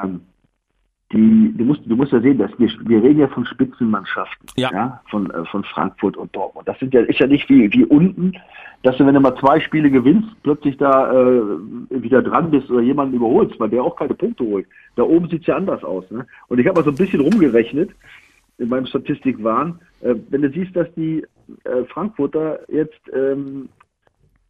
Ähm, 0.03 0.23
die, 1.13 1.55
du 1.57 1.65
musst, 1.65 1.83
du 1.87 1.95
musst 1.95 2.13
ja 2.13 2.21
sehen, 2.21 2.39
dass 2.39 2.51
wir, 2.59 2.69
wir 2.85 3.03
reden 3.03 3.21
ja 3.21 3.29
von 3.29 3.47
Spitzenmannschaften, 3.47 4.49
Ja. 4.57 4.71
ja, 4.73 5.01
von, 5.09 5.31
äh, 5.31 5.45
von 5.47 5.63
Frankfurt 5.63 6.17
und 6.17 6.35
Dortmund. 6.35 6.67
Das 6.67 6.79
sind 6.81 6.93
ja, 6.95 7.01
ist 7.03 7.21
ja 7.21 7.29
nicht 7.29 7.49
wie, 7.49 7.73
wie 7.73 7.85
unten, 7.85 8.33
dass 8.83 8.97
du, 8.97 9.07
wenn 9.07 9.15
du 9.15 9.21
mal 9.21 9.37
zwei 9.37 9.61
Spiele 9.61 9.91
gewinnst, 9.91 10.29
plötzlich 10.43 10.77
da 10.77 11.13
äh, 11.13 11.43
wieder 11.91 12.23
dran 12.23 12.51
bist 12.51 12.71
oder 12.71 12.83
jemanden 12.83 13.15
überholst, 13.15 13.59
weil 13.61 13.69
der 13.71 13.85
auch 13.85 13.95
keine 13.97 14.15
Punkte 14.15 14.45
holt. 14.45 14.67
Da 14.97 15.05
oben 15.05 15.29
sieht's 15.29 15.47
ja 15.47 15.57
anders 15.57 15.85
aus. 15.85 16.11
Ne? 16.11 16.27
Und 16.49 16.59
ich 16.59 16.67
habe 16.67 16.81
mal 16.81 16.85
so 16.85 16.91
ein 16.91 16.97
bisschen 16.97 17.21
rumgerechnet 17.21 17.91
in 18.59 18.69
meinem 18.69 18.87
Statistikwahn, 18.87 19.79
äh, 20.01 20.15
wenn 20.31 20.43
du 20.43 20.51
siehst, 20.51 20.75
dass 20.75 20.93
die 20.95 21.25
äh, 21.65 21.85
Frankfurter 21.89 22.61
jetzt 22.69 23.01
ähm, 23.13 23.69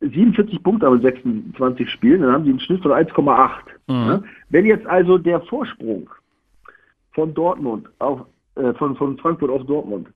47 0.00 0.62
Punkte 0.62 0.86
haben 0.86 0.96
in 0.96 1.02
26 1.02 1.90
Spielen, 1.90 2.22
dann 2.22 2.32
haben 2.32 2.44
die 2.44 2.50
einen 2.50 2.60
Schnitt 2.60 2.82
von 2.82 2.92
1,8. 2.92 3.50
Ne? 4.06 4.22
Wenn 4.50 4.66
jetzt 4.66 4.86
also 4.86 5.18
der 5.18 5.40
Vorsprung 5.42 6.08
von 7.16 7.35
Dortmund 7.35 7.88
auf, 7.99 8.20
äh, 8.54 8.73
von, 8.75 8.94
von 8.94 9.18
Frankfurt 9.18 9.50
auf 9.50 9.66
Dortmund 9.66 10.06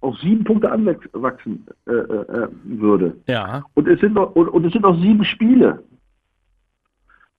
auf 0.00 0.16
sieben 0.18 0.44
Punkte 0.44 0.70
anwachsen 0.70 1.66
äh, 1.86 1.92
äh, 1.92 2.48
würde. 2.64 3.16
Ja. 3.26 3.64
Und 3.74 3.88
es 3.88 4.00
sind 4.00 4.14
noch, 4.14 4.34
und, 4.36 4.48
und 4.48 4.64
es 4.64 4.72
sind 4.72 4.82
noch 4.82 4.96
sieben 5.00 5.24
Spiele. 5.24 5.82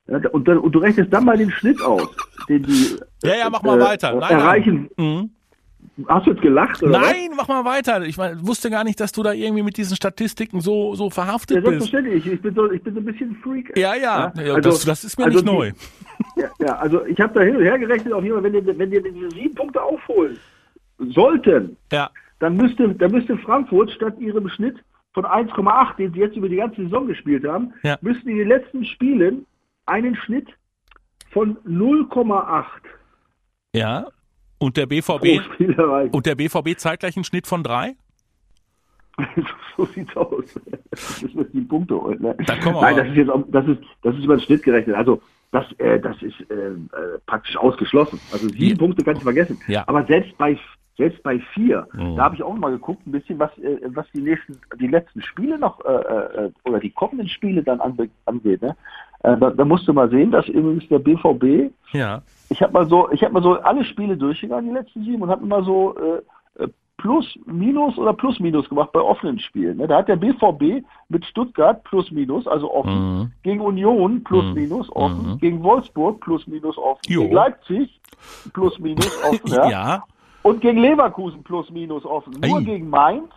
Ja, 0.07 0.17
und, 0.31 0.47
dann, 0.47 0.57
und 0.57 0.73
du 0.73 0.79
rechnest 0.79 1.13
dann 1.13 1.25
mal 1.25 1.37
den 1.37 1.51
Schnitt 1.51 1.81
aus, 1.81 2.09
den 2.49 2.63
die 2.63 2.97
Ja, 3.23 3.35
ja, 3.35 3.49
mach 3.49 3.61
mal 3.61 3.79
äh, 3.79 3.85
weiter. 3.85 4.15
Nein, 4.15 4.31
erreichen. 4.31 4.89
Mhm. 4.97 5.29
Hast 6.07 6.27
du 6.27 6.31
jetzt 6.31 6.41
gelacht? 6.41 6.81
Oder 6.81 6.99
Nein, 6.99 7.31
mach 7.35 7.47
mal 7.49 7.65
weiter. 7.65 8.01
Ich 8.05 8.17
mein, 8.17 8.45
wusste 8.47 8.69
gar 8.69 8.83
nicht, 8.85 8.99
dass 9.01 9.11
du 9.11 9.21
da 9.21 9.33
irgendwie 9.33 9.63
mit 9.63 9.75
diesen 9.77 9.95
Statistiken 9.97 10.61
so, 10.61 10.95
so 10.95 11.07
Was? 11.07 11.13
verhaftet 11.13 11.57
Ja, 11.57 11.61
bist. 11.61 11.71
selbstverständlich. 11.91 12.25
Ich 12.33 12.41
bin 12.41 12.55
so, 12.55 12.71
ich 12.71 12.81
bin 12.81 12.93
so 12.93 12.99
ein 13.01 13.05
bisschen 13.05 13.35
Freak. 13.43 13.77
Ja, 13.77 13.95
ja, 13.95 14.31
Ja, 14.37 14.53
also- 14.55 14.69
das, 14.69 14.85
das 14.85 15.03
ist 15.03 15.17
mir 15.17 15.25
also 15.25 15.39
nicht 15.39 15.49
die- 15.49 15.53
neu. 15.53 15.71
Ja, 16.37 16.49
ja, 16.59 16.75
also 16.77 17.05
ich 17.05 17.19
habe 17.19 17.33
da 17.33 17.41
hin 17.41 17.55
und 17.57 17.63
her 17.63 17.77
gerechnet, 17.77 18.13
auf 18.13 18.23
jeden 18.23 18.35
Fall, 18.35 18.43
wenn 18.43 18.53
die, 18.65 18.77
wenn 18.79 18.91
die 18.91 19.01
diese 19.01 19.29
sieben 19.31 19.55
Punkte 19.55 19.81
aufholen 19.81 20.37
sollten, 20.99 21.75
Ja. 21.91 22.09
dann 22.39 22.55
müsste, 22.55 22.89
dann 22.95 23.11
müsste 23.11 23.37
Frankfurt 23.37 23.91
statt 23.91 24.15
ihrem 24.19 24.47
Schnitt 24.49 24.77
von 25.13 25.25
1,8, 25.25 25.97
den 25.97 26.13
sie 26.13 26.19
jetzt 26.19 26.37
über 26.37 26.47
die 26.49 26.57
ganze 26.57 26.81
Saison 26.83 27.07
gespielt 27.07 27.45
haben, 27.45 27.73
Ja. 27.83 27.97
müssten 28.01 28.29
in 28.29 28.37
den 28.37 28.47
letzten 28.47 28.85
Spielen 28.85 29.45
einen 29.85 30.15
Schnitt 30.15 30.47
von 31.31 31.57
0,8 31.65 32.63
Ja. 33.73 34.07
Und 34.59 34.77
der 34.77 34.85
BVB, 34.85 35.41
und 36.11 36.25
der 36.25 36.35
BVB 36.35 36.77
zeitgleich 36.77 37.15
einen 37.17 37.23
Schnitt 37.23 37.47
von 37.47 37.63
drei? 37.63 37.95
so 39.77 39.85
sieht's 39.85 40.15
aus. 40.15 40.45
Das 40.91 41.21
ist 41.23 41.35
die 41.53 41.61
Punkte. 41.61 41.95
Ne? 42.19 42.35
Da 42.45 42.55
kommen 42.57 42.75
wir 42.75 42.81
Nein, 42.81 42.95
das 42.97 43.07
ist 43.07 43.15
jetzt 43.15 43.29
auch, 43.29 43.43
das 43.49 43.67
ist, 43.67 43.81
das 44.01 44.15
ist 44.15 44.23
über 44.23 44.35
den 44.37 44.41
Schnitt 44.41 44.63
gerechnet. 44.63 44.95
Also 44.95 45.21
das, 45.51 45.65
äh, 45.79 45.99
das 45.99 46.21
ist 46.21 46.39
äh, 46.49 46.53
äh, 46.53 47.19
praktisch 47.25 47.57
ausgeschlossen. 47.57 48.19
Also 48.31 48.47
sieben 48.49 48.65
Ja. 48.71 48.77
Punkte 48.77 49.03
kannst 49.03 49.21
du 49.21 49.25
vergessen. 49.25 49.59
Ja. 49.67 49.83
Aber 49.87 50.05
selbst 50.05 50.37
bei 50.37 50.57
selbst 50.97 51.23
bei 51.23 51.39
vier, 51.53 51.87
Mhm. 51.93 52.17
da 52.17 52.23
habe 52.25 52.35
ich 52.35 52.43
auch 52.43 52.53
mal 52.55 52.71
geguckt, 52.71 53.07
ein 53.07 53.13
bisschen, 53.13 53.39
was, 53.39 53.57
äh, 53.59 53.77
was 53.87 54.05
die 54.13 54.19
nächsten, 54.21 54.59
die 54.81 54.87
letzten 54.87 55.21
Spiele 55.21 55.57
noch 55.57 55.79
äh, 55.85 55.93
äh, 55.93 56.51
oder 56.65 56.79
die 56.79 56.89
kommenden 56.89 57.29
Spiele 57.29 57.63
dann 57.63 57.79
angeht. 57.79 58.61
Ne? 58.61 58.75
Da, 59.23 59.35
da 59.35 59.65
musst 59.65 59.87
du 59.87 59.93
mal 59.93 60.09
sehen, 60.09 60.31
dass 60.31 60.47
übrigens 60.49 60.87
der 60.89 60.99
BVB 60.99 61.71
Ja. 61.93 62.21
Ich 62.49 62.61
habe 62.61 62.73
mal 62.73 62.87
so, 62.87 63.09
ich 63.11 63.23
habe 63.23 63.33
mal 63.33 63.43
so 63.43 63.53
alle 63.61 63.83
Spiele 63.85 64.17
durchgegangen, 64.17 64.69
die 64.69 64.75
letzten 64.75 65.03
sieben, 65.03 65.21
und 65.21 65.29
habe 65.29 65.43
immer 65.43 65.63
so 65.63 65.95
äh, 65.97 66.63
äh, 66.63 66.67
Plus, 66.97 67.25
Minus 67.45 67.97
oder 67.97 68.11
Plus, 68.13 68.39
Minus 68.39 68.67
gemacht 68.67 68.91
bei 68.91 68.99
offenen 68.99 69.39
Spielen. 69.39 69.77
Ne? 69.77 69.87
Da 69.87 69.99
hat 69.99 70.07
der 70.09 70.17
BVB 70.17 70.83
mit 71.07 71.23
Stuttgart 71.25 71.83
Plus, 71.85 72.11
Minus, 72.11 72.45
also 72.47 72.73
offen, 72.73 72.91
Mhm. 73.19 73.31
gegen 73.43 73.61
Union 73.61 74.23
Plus, 74.23 74.43
Mhm. 74.45 74.53
Minus 74.53 74.91
offen, 74.95 75.31
Mhm. 75.33 75.37
gegen 75.39 75.63
Wolfsburg 75.63 76.19
Plus, 76.19 76.45
Minus 76.47 76.77
offen, 76.77 77.01
Jo. 77.07 77.21
gegen 77.21 77.33
Leipzig 77.35 77.99
Plus, 78.53 78.77
Minus 78.79 79.07
offen, 79.23 79.47
ja? 79.53 79.69
ja. 79.69 80.03
und 80.43 80.59
gegen 80.61 80.79
Leverkusen 80.81 81.43
Plus, 81.43 81.69
Minus 81.69 82.03
offen. 82.05 82.33
Nur 82.41 82.57
Ei. 82.59 82.63
gegen 82.63 82.89
Mainz, 82.89 83.29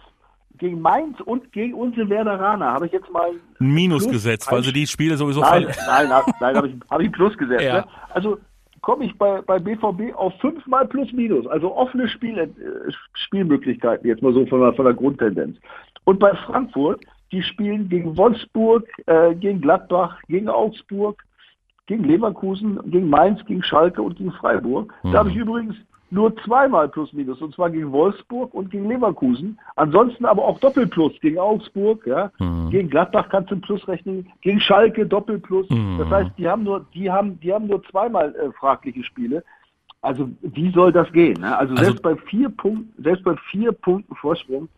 gegen 0.58 0.80
Mainz 0.80 1.20
und 1.20 1.52
gegen 1.52 1.74
unsere 1.74 2.08
Werderaner 2.08 2.72
habe 2.72 2.86
ich 2.86 2.92
jetzt 2.92 3.10
mal 3.12 3.30
Ein 3.60 3.70
Minus 3.74 4.02
Plus 4.04 4.12
gesetzt, 4.12 4.50
weil 4.50 4.62
sie 4.62 4.72
die 4.72 4.86
Spiele 4.86 5.16
sowieso 5.16 5.40
Nein, 5.40 5.66
nein, 5.86 6.08
nein, 6.08 6.22
nein 6.40 6.56
habe 6.56 6.68
ich, 6.68 6.74
hab 6.90 7.00
ich 7.00 7.06
ein 7.08 7.12
Plus 7.12 7.36
gesetzt. 7.38 7.62
Ja. 7.62 7.74
Ne? 7.82 7.84
Also 8.14 8.38
komme 8.82 9.04
ich 9.06 9.16
bei, 9.16 9.40
bei 9.42 9.58
BVB 9.58 10.14
auf 10.14 10.34
fünfmal 10.40 10.86
Plus 10.86 11.12
Minus, 11.12 11.46
also 11.46 11.74
offene 11.74 12.08
Spiele, 12.08 12.42
äh, 12.42 12.92
Spielmöglichkeiten, 13.14 14.06
jetzt 14.06 14.22
mal 14.22 14.34
so 14.34 14.44
von 14.46 14.60
der, 14.60 14.74
von 14.74 14.84
der 14.84 14.94
Grundtendenz. 14.94 15.56
Und 16.04 16.18
bei 16.18 16.34
Frankfurt, 16.46 17.00
die 17.30 17.42
spielen 17.42 17.88
gegen 17.88 18.16
Wolfsburg, 18.16 18.86
äh, 19.06 19.34
gegen 19.36 19.60
Gladbach, 19.60 20.20
gegen 20.28 20.48
Augsburg, 20.48 21.22
gegen 21.86 22.04
Leverkusen, 22.04 22.78
gegen 22.90 23.08
Mainz, 23.08 23.44
gegen 23.46 23.62
Schalke 23.62 24.02
und 24.02 24.16
gegen 24.16 24.32
Freiburg. 24.32 24.92
Da 25.02 25.18
habe 25.18 25.30
ich 25.30 25.36
übrigens 25.36 25.74
nur 26.12 26.36
zweimal 26.44 26.88
Plus 26.88 27.12
Minus, 27.12 27.40
und 27.40 27.54
zwar 27.54 27.70
gegen 27.70 27.90
Wolfsburg 27.90 28.52
und 28.54 28.70
gegen 28.70 28.86
Leverkusen. 28.88 29.58
Ansonsten 29.76 30.26
aber 30.26 30.44
auch 30.44 30.60
Doppelplus 30.60 31.12
gegen 31.20 31.38
Augsburg, 31.38 32.06
ja. 32.06 32.30
Gegen 32.70 32.90
Gladbach 32.90 33.28
kannst 33.30 33.50
du 33.50 33.54
ein 33.56 33.60
Plus 33.62 33.86
rechnen, 33.88 34.28
gegen 34.42 34.60
Schalke 34.60 35.06
Doppelplus. 35.06 35.66
Das 35.98 36.10
heißt, 36.10 36.30
die 36.36 36.46
haben 36.48 36.64
nur, 36.64 36.84
die 36.94 37.10
haben, 37.10 37.40
die 37.40 37.52
haben 37.52 37.66
nur 37.66 37.82
zweimal 37.84 38.34
äh, 38.36 38.52
fragliche 38.52 39.02
Spiele. 39.04 39.42
Also 40.02 40.28
wie 40.42 40.70
soll 40.72 40.92
das 40.92 41.10
gehen? 41.12 41.40
Ne? 41.40 41.56
Also, 41.56 41.72
Also- 41.72 41.84
selbst 41.84 42.02
bei 42.02 42.16
vier 42.16 42.48
Punkten, 42.50 42.92
selbst 43.02 43.24
bei 43.24 43.34
vier 43.50 43.72
Punkten 43.72 44.14
Vorsprung 44.16 44.68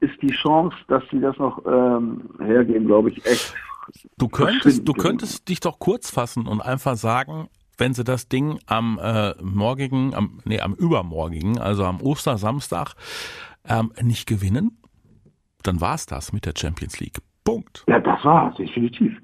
ist 0.00 0.20
die 0.22 0.30
Chance, 0.30 0.76
dass 0.86 1.02
sie 1.10 1.20
das 1.20 1.36
noch 1.38 1.60
ähm, 1.66 2.20
hergeben, 2.38 2.86
glaube 2.86 3.10
ich, 3.10 3.26
echt. 3.26 3.52
Du 4.18 4.28
könntest, 4.28 4.86
du 4.86 4.92
könntest 4.92 5.48
dich 5.48 5.60
doch 5.60 5.78
kurz 5.78 6.10
fassen 6.10 6.46
und 6.46 6.60
einfach 6.60 6.94
sagen, 6.96 7.48
wenn 7.78 7.94
sie 7.94 8.04
das 8.04 8.28
Ding 8.28 8.58
am 8.66 8.98
äh, 9.02 9.32
morgigen, 9.40 10.14
am, 10.14 10.40
nee, 10.44 10.60
am 10.60 10.74
übermorgigen, 10.74 11.58
also 11.58 11.84
am 11.84 12.00
Ostersamstag, 12.00 12.94
ähm, 13.68 13.92
nicht 14.02 14.26
gewinnen, 14.26 14.78
dann 15.62 15.80
war's 15.80 16.06
das 16.06 16.32
mit 16.32 16.46
der 16.46 16.54
Champions 16.56 17.00
League. 17.00 17.18
Punkt. 17.44 17.84
Ja, 17.88 17.98
das 18.00 18.24
war 18.24 18.54
definitiv. 18.54 19.16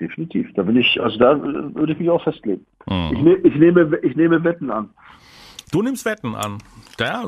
Definitiv. 0.00 0.48
Da 0.54 0.66
will 0.66 0.78
ich, 0.78 1.00
also 1.00 1.18
da 1.18 1.32
äh, 1.32 1.74
würde 1.74 1.92
ich 1.92 1.98
mich 1.98 2.10
auch 2.10 2.22
festlegen. 2.22 2.64
Ich, 2.86 3.22
ne, 3.22 3.34
ich, 3.44 3.54
nehme, 3.54 3.98
ich 4.02 4.16
nehme 4.16 4.42
Wetten 4.42 4.70
an. 4.70 4.90
Du 5.72 5.82
nimmst 5.82 6.04
Wetten 6.04 6.34
an. 6.36 6.58
Ja, 7.00 7.24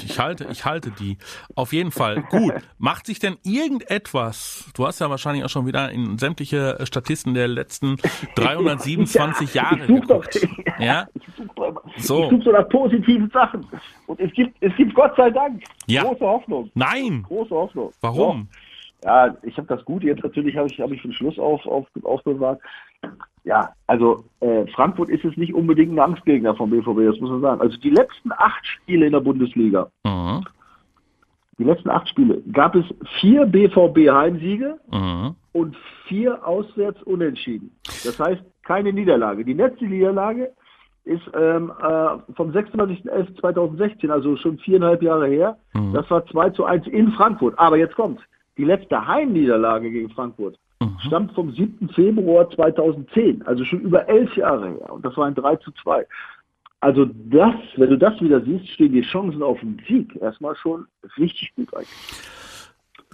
ich 0.00 0.20
halte, 0.20 0.46
ich 0.52 0.64
halte 0.64 0.90
die. 0.92 1.16
Auf 1.56 1.72
jeden 1.72 1.90
Fall. 1.90 2.22
Gut. 2.30 2.52
Macht 2.78 3.06
sich 3.06 3.18
denn 3.18 3.36
irgendetwas? 3.42 4.70
Du 4.76 4.86
hast 4.86 5.00
ja 5.00 5.10
wahrscheinlich 5.10 5.42
auch 5.44 5.48
schon 5.48 5.66
wieder 5.66 5.90
in 5.90 6.18
sämtliche 6.18 6.78
Statisten 6.84 7.34
der 7.34 7.48
letzten 7.48 7.96
327 8.36 9.54
Ja, 9.54 9.62
Jahre 9.62 9.80
ich 9.80 9.86
such 9.88 10.06
doch- 10.06 10.20
geguckt. 10.28 10.48
Ja? 10.78 11.06
Ich 11.14 11.22
suche 11.36 11.48
so. 11.96 12.26
So. 12.26 12.30
Such 12.30 12.44
so 12.44 12.52
nach 12.52 12.68
positiven 12.68 13.30
Sachen. 13.30 13.66
Und 14.06 14.20
es 14.20 14.32
gibt, 14.32 14.56
es 14.60 14.74
gibt 14.76 14.94
Gott 14.94 15.12
sei 15.16 15.30
Dank 15.30 15.62
Ja. 15.86 16.02
große 16.02 16.20
Hoffnung. 16.24 16.70
Nein. 16.74 17.24
Große 17.26 17.50
Hoffnung. 17.54 17.92
Warum? 18.00 18.48
Ja, 19.04 19.34
ich 19.44 19.56
habe 19.56 19.68
das 19.68 19.84
Gute 19.84 20.06
jetzt 20.08 20.22
natürlich, 20.24 20.56
habe 20.56 20.68
ich, 20.68 20.80
habe 20.80 20.94
ich 20.94 21.00
für 21.00 21.08
den 21.08 21.14
Schluss 21.14 21.38
auf, 21.38 21.64
auf, 21.66 21.86
aufbewahrt. 22.02 22.60
Ja, 23.44 23.70
also 23.86 24.24
äh, 24.40 24.66
Frankfurt 24.74 25.08
ist 25.08 25.24
jetzt 25.24 25.38
nicht 25.38 25.54
unbedingt 25.54 25.92
ein 25.92 25.98
Angstgegner 25.98 26.54
vom 26.54 26.70
BVB, 26.70 27.06
das 27.10 27.20
muss 27.20 27.30
man 27.30 27.40
sagen. 27.40 27.60
Also 27.60 27.78
die 27.78 27.90
letzten 27.90 28.30
acht 28.32 28.66
Spiele 28.66 29.06
in 29.06 29.12
der 29.12 29.20
Bundesliga, 29.20 29.90
Mhm. 30.04 30.44
die 31.58 31.64
letzten 31.64 31.88
acht 31.88 32.08
Spiele, 32.08 32.42
gab 32.52 32.74
es 32.74 32.84
vier 33.20 33.46
BVB-Heimsiege 33.46 34.78
Mhm. 34.92 35.34
und 35.52 35.76
vier 36.06 36.46
auswärts 36.46 37.02
unentschieden. 37.04 37.70
Das 38.04 38.18
heißt, 38.20 38.42
keine 38.64 38.92
Niederlage. 38.92 39.44
Die 39.46 39.54
letzte 39.54 39.86
Niederlage 39.86 40.52
ist 41.04 41.22
ähm, 41.32 41.72
äh, 41.80 42.32
vom 42.34 42.50
26.11.2016, 42.50 44.10
also 44.10 44.36
schon 44.36 44.58
viereinhalb 44.58 45.02
Jahre 45.02 45.26
her. 45.26 45.56
Das 45.94 46.10
war 46.10 46.26
2 46.26 46.50
zu 46.50 46.66
1 46.66 46.86
in 46.88 47.12
Frankfurt. 47.12 47.58
Aber 47.58 47.78
jetzt 47.78 47.94
kommt, 47.94 48.20
die 48.58 48.64
letzte 48.64 49.06
Heimniederlage 49.06 49.90
gegen 49.90 50.10
Frankfurt 50.10 50.58
stammt 51.06 51.32
vom 51.32 51.52
7. 51.52 51.88
Februar 51.90 52.48
2010, 52.50 53.42
also 53.42 53.64
schon 53.64 53.80
über 53.80 54.08
elf 54.08 54.36
Jahre 54.36 54.70
her. 54.70 54.92
Und 54.92 55.04
das 55.04 55.16
war 55.16 55.26
ein 55.26 55.34
3 55.34 55.56
zu 55.56 55.72
2. 55.72 56.06
Also 56.80 57.06
das, 57.06 57.54
wenn 57.76 57.90
du 57.90 57.98
das 57.98 58.20
wieder 58.20 58.40
siehst, 58.40 58.68
stehen 58.68 58.92
die 58.92 59.02
Chancen 59.02 59.42
auf 59.42 59.58
den 59.60 59.80
Sieg 59.88 60.14
erstmal 60.16 60.54
schon 60.54 60.86
richtig 61.16 61.52
gut 61.56 61.74
eigentlich. 61.74 61.88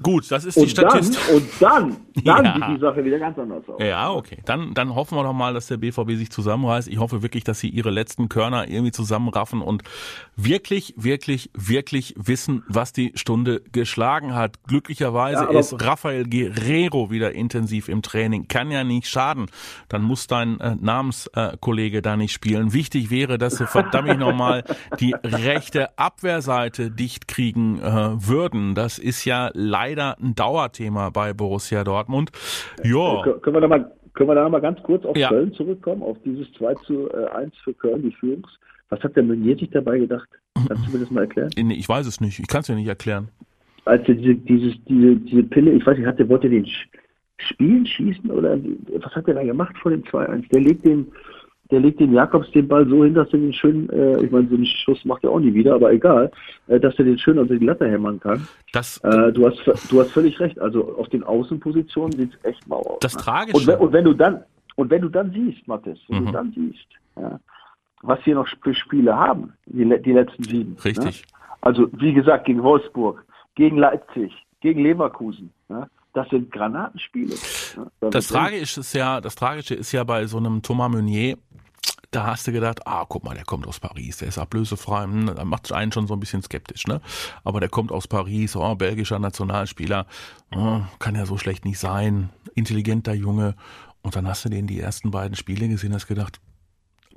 Gut, 0.02 0.28
das 0.30 0.44
ist 0.44 0.56
die 0.56 0.62
dann, 0.74 0.90
Statistik. 0.90 1.20
und 1.34 1.44
dann, 1.60 1.96
dann 2.24 2.44
Ja. 2.44 2.54
sieht 2.54 2.76
die 2.76 2.80
Sache 2.80 3.04
wieder 3.04 3.18
ganz 3.20 3.38
anders 3.38 3.62
aus. 3.68 3.80
Ja, 3.80 4.10
okay. 4.10 4.38
Dann, 4.44 4.74
dann 4.74 4.94
hoffen 4.96 5.16
wir 5.16 5.22
doch 5.22 5.32
mal, 5.32 5.54
dass 5.54 5.68
der 5.68 5.76
BVB 5.76 6.16
sich 6.16 6.30
zusammenreißt. 6.30 6.88
Ich 6.88 6.98
hoffe 6.98 7.22
wirklich, 7.22 7.44
dass 7.44 7.60
sie 7.60 7.68
ihre 7.68 7.90
letzten 7.90 8.28
Körner 8.28 8.68
irgendwie 8.68 8.90
zusammenraffen 8.90 9.62
und 9.62 9.84
wirklich, 10.34 10.94
wirklich, 10.96 11.48
wirklich 11.54 12.12
wissen, 12.18 12.64
was 12.68 12.92
die 12.92 13.12
Stunde 13.14 13.62
geschlagen 13.70 14.34
hat. 14.34 14.64
Glücklicherweise 14.66 15.44
Ja, 15.52 15.58
ist 15.60 15.80
Rafael 15.80 16.24
Guerrero 16.28 17.12
wieder 17.12 17.30
intensiv 17.32 17.88
im 17.88 18.02
Training. 18.02 18.48
Kann 18.48 18.72
ja 18.72 18.82
nicht 18.82 19.06
schaden. 19.06 19.46
Dann 19.88 20.02
muss 20.02 20.26
dein 20.26 20.58
äh, 20.58 20.74
Namenskollege 20.80 22.02
da 22.02 22.16
nicht 22.16 22.32
spielen. 22.32 22.72
Wichtig 22.72 23.10
wäre, 23.10 23.38
dass 23.38 23.58
sie 23.58 23.66
verdammt 23.68 24.18
nochmal 24.18 24.64
die 24.98 25.14
rechte 25.22 25.96
Abwehrseite 25.98 26.90
dicht 26.90 27.28
kriegen 27.28 27.78
äh, 27.80 28.26
würden. 28.26 28.74
Das 28.74 28.98
ist 28.98 29.24
ja 29.24 29.50
leider 29.54 29.83
ein 29.92 30.34
Dauerthema 30.34 31.10
bei 31.10 31.32
Borussia 31.32 31.84
Dortmund. 31.84 32.30
Ja. 32.82 33.22
Kö- 33.22 33.38
Können 33.40 33.56
wir 33.56 33.60
da 33.60 33.68
mal, 33.68 33.92
Können 34.14 34.30
wir 34.30 34.34
da 34.34 34.48
mal 34.48 34.60
ganz 34.60 34.82
kurz 34.82 35.04
auf 35.04 35.16
ja. 35.16 35.28
Köln 35.28 35.52
zurückkommen, 35.54 36.02
auf 36.02 36.16
dieses 36.24 36.50
2 36.54 36.74
zu 36.86 37.10
1 37.12 37.52
äh, 37.52 37.56
für 37.64 37.74
Köln, 37.74 38.02
die 38.02 38.12
Führungs. 38.12 38.48
Was 38.90 39.00
hat 39.02 39.16
der 39.16 39.22
Meunier 39.24 39.56
sich 39.56 39.70
dabei 39.70 39.98
gedacht? 39.98 40.28
Kannst 40.68 40.86
du 40.86 40.92
mir 40.92 41.00
das 41.00 41.10
mal 41.10 41.22
erklären? 41.22 41.50
Ich 41.70 41.88
weiß 41.88 42.06
es 42.06 42.20
nicht. 42.20 42.38
Ich 42.38 42.46
kann 42.46 42.60
es 42.60 42.66
dir 42.68 42.76
nicht 42.76 42.86
erklären. 42.86 43.28
Als 43.86 44.06
er 44.08 44.14
diese, 44.14 44.34
dieses, 44.36 44.74
diese, 44.84 45.16
diese 45.16 45.42
Pille, 45.42 45.72
ich 45.72 45.84
weiß 45.84 45.98
nicht, 45.98 46.06
hat 46.06 46.18
der, 46.18 46.28
wollte 46.28 46.48
den 46.48 46.66
Spielen 47.38 47.84
schießen 47.86 48.30
oder 48.30 48.56
was 49.00 49.12
hat 49.14 49.26
der 49.26 49.34
da 49.34 49.42
gemacht 49.42 49.76
vor 49.82 49.90
dem 49.90 50.02
2-1? 50.04 50.48
Der 50.50 50.60
legt 50.60 50.84
den, 50.86 51.08
der 51.70 51.80
legt 51.80 52.00
den 52.00 52.12
Jakobs 52.12 52.50
den 52.52 52.68
Ball 52.68 52.86
so 52.88 53.04
hin, 53.04 53.14
dass 53.14 53.28
er 53.32 53.38
den 53.38 53.52
schön, 53.52 53.88
äh, 53.90 54.22
ich 54.22 54.30
meine, 54.30 54.48
so 54.48 54.54
einen 54.54 54.66
Schuss 54.66 55.04
macht 55.04 55.24
er 55.24 55.30
auch 55.30 55.40
nie 55.40 55.54
wieder, 55.54 55.74
aber 55.74 55.92
egal, 55.92 56.30
äh, 56.68 56.78
dass 56.78 56.98
er 56.98 57.06
den 57.06 57.18
schön 57.18 57.38
unter 57.38 57.56
die 57.56 57.64
Latte 57.64 57.88
hämmern 57.88 58.20
kann. 58.20 58.46
Das, 58.72 58.98
äh, 58.98 59.32
du, 59.32 59.46
hast, 59.46 59.90
du 59.90 60.00
hast 60.00 60.12
völlig 60.12 60.38
recht. 60.40 60.58
Also 60.60 60.96
auf 60.96 61.08
den 61.08 61.24
Außenpositionen 61.24 62.12
sieht 62.12 62.34
es 62.34 62.44
echt 62.44 62.68
mau 62.68 62.80
aus. 62.80 62.98
Das 63.00 63.14
ne? 63.14 63.22
Tragische. 63.22 63.56
Und 63.56 63.66
wenn, 63.66 63.78
und 63.78 63.92
wenn, 63.92 64.04
du 64.04 64.12
dann, 64.12 64.44
und 64.76 64.90
wenn 64.90 65.02
du 65.02 65.08
dann 65.08 65.32
siehst, 65.32 65.66
Mathis, 65.66 65.98
wenn 66.08 66.22
mhm. 66.22 66.26
du 66.26 66.32
dann 66.32 66.52
siehst, 66.52 66.86
ja, 67.16 67.40
was 68.02 68.18
wir 68.26 68.34
noch 68.34 68.48
für 68.62 68.74
Spiele 68.74 69.16
haben, 69.16 69.54
die, 69.66 69.84
die 70.02 70.12
letzten 70.12 70.44
sieben. 70.44 70.72
Ne? 70.72 70.84
Richtig. 70.84 71.22
Ne? 71.22 71.28
Also 71.62 71.88
wie 71.92 72.12
gesagt, 72.12 72.44
gegen 72.44 72.62
Wolfsburg, 72.62 73.24
gegen 73.54 73.78
Leipzig, 73.78 74.32
gegen 74.60 74.82
Leverkusen. 74.82 75.50
Ne? 75.68 75.88
Das 76.14 76.28
sind 76.30 76.50
Granatenspiele. 76.52 77.34
Ne? 77.76 78.10
Das, 78.10 78.28
Tragische 78.28 78.80
ist 78.80 78.94
ja, 78.94 79.20
das 79.20 79.34
Tragische 79.34 79.74
ist 79.74 79.92
ja 79.92 80.04
bei 80.04 80.26
so 80.26 80.38
einem 80.38 80.62
Thomas 80.62 80.90
Meunier, 80.90 81.36
da 82.12 82.26
hast 82.26 82.46
du 82.46 82.52
gedacht, 82.52 82.86
ah, 82.86 83.04
guck 83.08 83.24
mal, 83.24 83.34
der 83.34 83.44
kommt 83.44 83.66
aus 83.66 83.80
Paris, 83.80 84.18
der 84.18 84.28
ist 84.28 84.38
ablösefrei, 84.38 85.02
hm, 85.02 85.34
da 85.34 85.44
macht 85.44 85.72
einen 85.72 85.90
schon 85.90 86.06
so 86.06 86.14
ein 86.14 86.20
bisschen 86.20 86.42
skeptisch, 86.42 86.86
ne? 86.86 87.00
Aber 87.42 87.58
der 87.58 87.68
kommt 87.68 87.90
aus 87.90 88.06
Paris, 88.06 88.54
oh, 88.54 88.76
belgischer 88.76 89.18
Nationalspieler, 89.18 90.06
oh, 90.54 90.82
kann 91.00 91.16
ja 91.16 91.26
so 91.26 91.36
schlecht 91.36 91.64
nicht 91.64 91.80
sein, 91.80 92.30
intelligenter 92.54 93.14
Junge. 93.14 93.56
Und 94.02 94.14
dann 94.14 94.28
hast 94.28 94.44
du 94.44 94.48
den 94.48 94.68
die 94.68 94.78
ersten 94.78 95.10
beiden 95.10 95.34
Spiele 95.34 95.66
gesehen, 95.66 95.92
hast 95.92 96.06
gedacht, 96.06 96.40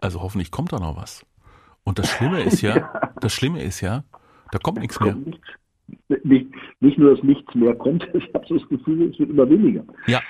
also 0.01 0.21
hoffentlich 0.21 0.49
kommt 0.49 0.73
da 0.73 0.79
noch 0.79 0.95
was. 0.95 1.23
Und 1.83 1.99
das 1.99 2.09
Schlimme 2.09 2.41
ist 2.41 2.61
ja, 2.63 2.77
ja. 2.77 3.11
das 3.21 3.33
Schlimme 3.33 3.61
ist 3.61 3.81
ja, 3.81 4.03
da 4.51 4.57
kommt 4.57 4.79
nichts 4.79 4.99
mehr. 4.99 5.15
Nicht, 6.23 6.47
nicht 6.79 6.97
nur, 6.97 7.15
dass 7.15 7.23
nichts 7.23 7.53
mehr 7.53 7.75
kommt, 7.75 8.07
ich 8.13 8.33
habe 8.33 8.45
so 8.47 8.57
das 8.57 8.67
Gefühl, 8.69 9.09
es 9.11 9.19
wird 9.19 9.29
immer 9.29 9.49
weniger. 9.49 9.83
Ja, 10.07 10.21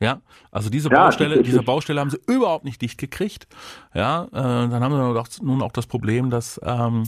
ja, 0.00 0.20
also 0.52 0.70
diese 0.70 0.90
ja, 0.90 1.04
Baustelle, 1.04 1.42
diese 1.42 1.62
Baustelle 1.62 2.00
haben 2.00 2.10
sie 2.10 2.20
überhaupt 2.28 2.64
nicht 2.64 2.80
dicht 2.80 2.98
gekriegt. 2.98 3.48
Ja, 3.94 4.26
äh, 4.26 4.30
dann 4.32 4.84
haben 4.84 4.92
sie 4.92 5.14
doch 5.14 5.28
nun 5.42 5.60
auch 5.60 5.72
das 5.72 5.86
Problem, 5.86 6.30
dass 6.30 6.60
ähm, 6.64 7.02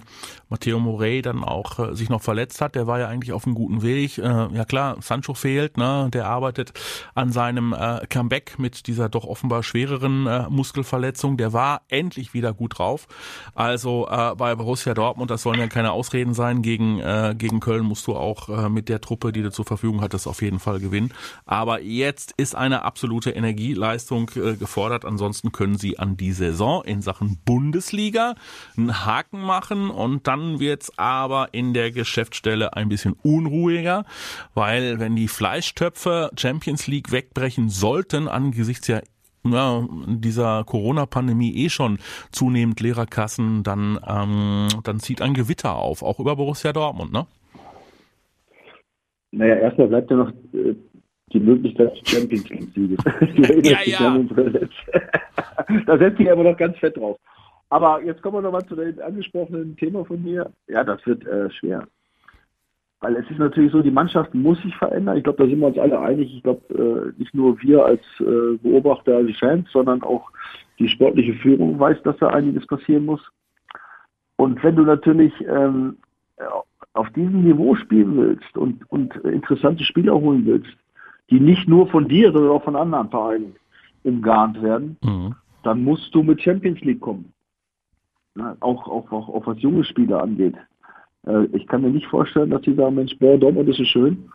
Matteo 0.48 0.80
Morey 0.80 1.22
dann 1.22 1.44
auch 1.44 1.78
äh, 1.78 1.94
sich 1.94 2.08
noch 2.08 2.20
verletzt 2.20 2.60
hat. 2.60 2.74
Der 2.74 2.88
war 2.88 2.98
ja 2.98 3.06
eigentlich 3.06 3.32
auf 3.32 3.46
einem 3.46 3.54
guten 3.54 3.82
Weg. 3.82 4.18
Äh, 4.18 4.22
ja 4.22 4.64
klar, 4.64 4.96
Sancho 5.00 5.34
fehlt, 5.34 5.76
ne? 5.76 6.08
Der 6.12 6.26
arbeitet 6.26 6.72
an 7.14 7.30
seinem 7.30 7.72
äh, 7.72 8.06
Comeback 8.08 8.58
mit 8.58 8.88
dieser 8.88 9.08
doch 9.08 9.24
offenbar 9.24 9.62
schwereren 9.62 10.26
äh, 10.26 10.48
Muskelverletzung. 10.50 11.36
Der 11.36 11.52
war 11.52 11.82
endlich 11.88 12.34
wieder 12.34 12.52
gut 12.52 12.78
drauf. 12.78 13.06
Also 13.54 14.08
äh, 14.10 14.34
bei 14.34 14.56
Borussia 14.56 14.94
Dortmund, 14.94 15.30
das 15.30 15.42
sollen 15.42 15.60
ja 15.60 15.68
keine 15.68 15.92
Ausreden 15.92 16.34
sein. 16.34 16.60
Gegen 16.60 16.98
äh, 16.98 17.36
gegen 17.38 17.60
Köln 17.60 17.84
musst 17.84 18.08
du 18.08 18.16
auch 18.16 18.48
äh, 18.48 18.68
mit 18.68 18.88
der 18.88 19.00
Truppe, 19.00 19.30
die 19.30 19.42
du 19.42 19.52
zur 19.52 19.64
Verfügung 19.64 20.00
hattest, 20.00 20.26
auf 20.26 20.42
jeden 20.42 20.58
Fall 20.58 20.80
gewinnen. 20.80 21.14
Aber 21.46 21.80
jetzt 21.80 22.32
ist 22.36 22.56
eine 22.56 22.79
absolute 22.84 23.30
Energieleistung 23.30 24.30
äh, 24.36 24.56
gefordert. 24.56 25.04
Ansonsten 25.04 25.52
können 25.52 25.76
sie 25.76 25.98
an 25.98 26.16
die 26.16 26.32
Saison 26.32 26.84
in 26.84 27.02
Sachen 27.02 27.38
Bundesliga 27.44 28.34
einen 28.76 29.06
Haken 29.06 29.40
machen 29.40 29.90
und 29.90 30.26
dann 30.26 30.60
wird's 30.60 30.96
aber 30.98 31.48
in 31.52 31.74
der 31.74 31.90
Geschäftsstelle 31.90 32.74
ein 32.74 32.88
bisschen 32.88 33.14
unruhiger, 33.22 34.04
weil 34.54 34.98
wenn 34.98 35.16
die 35.16 35.28
Fleischtöpfe 35.28 36.30
Champions 36.36 36.86
League 36.86 37.12
wegbrechen 37.12 37.68
sollten 37.68 38.28
angesichts 38.28 38.86
ja 38.88 39.00
ja, 39.44 39.86
dieser 40.06 40.64
Corona-Pandemie 40.64 41.64
eh 41.64 41.70
schon 41.70 41.98
zunehmend 42.30 42.80
Lehrerkassen, 42.80 43.62
dann, 43.62 43.98
ähm, 44.06 44.68
dann 44.84 45.00
zieht 45.00 45.22
ein 45.22 45.34
Gewitter 45.34 45.76
auf, 45.76 46.02
auch 46.02 46.20
über 46.20 46.36
Borussia 46.36 46.72
Dortmund, 46.72 47.12
ne? 47.12 47.26
Naja, 49.32 49.54
erstmal 49.56 49.88
bleibt 49.88 50.10
ja 50.10 50.16
noch 50.16 50.32
äh, 50.52 50.74
die 51.32 51.40
Möglichkeit 51.40 51.92
des 51.92 52.08
Champions 52.08 52.48
League-Sieges. 52.48 52.98
ja, 53.70 53.78
ja. 53.84 54.18
da 55.86 55.98
setze 55.98 56.22
ich 56.22 56.30
aber 56.30 56.44
noch 56.44 56.56
ganz 56.56 56.76
fett 56.78 56.96
drauf. 56.96 57.18
Aber 57.68 58.02
jetzt 58.02 58.20
kommen 58.22 58.36
wir 58.36 58.42
nochmal 58.42 58.66
zu 58.66 58.74
dem 58.74 59.00
angesprochenen 59.00 59.76
Thema 59.76 60.04
von 60.04 60.22
mir. 60.22 60.50
Ja, 60.66 60.82
das 60.82 61.04
wird 61.06 61.24
äh, 61.26 61.50
schwer. 61.50 61.86
Weil 63.00 63.16
es 63.16 63.30
ist 63.30 63.38
natürlich 63.38 63.72
so, 63.72 63.80
die 63.80 63.90
Mannschaft 63.90 64.34
muss 64.34 64.60
sich 64.60 64.74
verändern. 64.76 65.16
Ich 65.16 65.24
glaube, 65.24 65.42
da 65.42 65.48
sind 65.48 65.60
wir 65.60 65.68
uns 65.68 65.78
alle 65.78 66.00
einig. 66.00 66.34
Ich 66.34 66.42
glaube, 66.42 66.60
äh, 66.74 67.18
nicht 67.18 67.32
nur 67.32 67.60
wir 67.62 67.84
als 67.84 68.02
äh, 68.18 68.58
Beobachter, 68.58 69.16
als 69.16 69.38
Fans, 69.38 69.70
sondern 69.72 70.02
auch 70.02 70.30
die 70.78 70.88
sportliche 70.88 71.34
Führung 71.34 71.78
weiß, 71.78 72.02
dass 72.02 72.16
da 72.18 72.28
einiges 72.28 72.66
passieren 72.66 73.06
muss. 73.06 73.20
Und 74.36 74.62
wenn 74.64 74.76
du 74.76 74.82
natürlich 74.82 75.32
ähm, 75.48 75.96
auf 76.94 77.08
diesem 77.10 77.44
Niveau 77.44 77.74
spielen 77.76 78.16
willst 78.16 78.56
und, 78.56 78.90
und 78.90 79.14
interessante 79.16 79.84
Spieler 79.84 80.14
holen 80.14 80.44
willst, 80.44 80.76
die 81.30 81.40
nicht 81.40 81.68
nur 81.68 81.86
von 81.88 82.08
dir, 82.08 82.32
sondern 82.32 82.52
auch 82.52 82.64
von 82.64 82.76
anderen 82.76 83.08
Vereinen 83.08 83.54
umgarnt 84.02 84.60
werden, 84.62 84.96
mhm. 85.02 85.34
dann 85.62 85.84
musst 85.84 86.14
du 86.14 86.22
mit 86.22 86.42
Champions 86.42 86.80
League 86.80 87.00
kommen. 87.00 87.32
Ja, 88.36 88.56
auch, 88.60 88.86
auch, 88.86 89.10
auch, 89.12 89.28
auch 89.28 89.46
was 89.46 89.60
junge 89.60 89.84
Spieler 89.84 90.22
angeht. 90.22 90.54
Äh, 91.26 91.44
ich 91.52 91.66
kann 91.66 91.82
mir 91.82 91.90
nicht 91.90 92.06
vorstellen, 92.06 92.50
dass 92.50 92.62
sie 92.62 92.74
sagen, 92.74 92.94
Mensch, 92.94 93.18
boah, 93.18 93.38
Dortmund 93.38 93.68
ist 93.68 93.76
so 93.76 93.84
schön. 93.84 94.30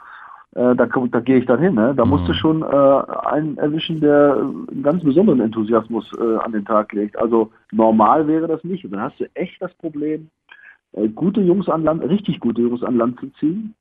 Äh, 0.52 0.76
da, 0.76 0.86
da 0.86 1.20
gehe 1.20 1.38
ich 1.38 1.46
dann 1.46 1.60
hin. 1.60 1.76
Ne? 1.76 1.94
Da 1.96 2.06
mhm. 2.06 2.12
musst 2.12 2.28
du 2.28 2.34
schon 2.34 2.62
äh, 2.62 2.66
einen 2.66 3.58
erwischen, 3.58 4.00
der 4.00 4.36
einen 4.36 4.84
ganz 4.84 5.04
besonderen 5.04 5.42
Enthusiasmus 5.42 6.10
äh, 6.20 6.38
an 6.38 6.52
den 6.52 6.66
Tag 6.66 6.94
legt. 6.94 7.18
Also 7.18 7.52
normal 7.72 8.28
wäre 8.28 8.48
das 8.48 8.64
nicht. 8.64 8.86
Und 8.86 8.92
dann 8.92 9.02
hast 9.02 9.20
du 9.20 9.26
echt 9.34 9.62
das 9.62 9.74
Problem, 9.76 10.30
äh, 10.94 11.08
gute 11.08 11.42
Jungs 11.42 11.68
an 11.70 11.84
Land, 11.84 12.04
richtig 12.04 12.40
gute 12.40 12.62
Jungs 12.62 12.84
an 12.84 12.98
Land 12.98 13.20
zu 13.20 13.28
ziehen 13.40 13.76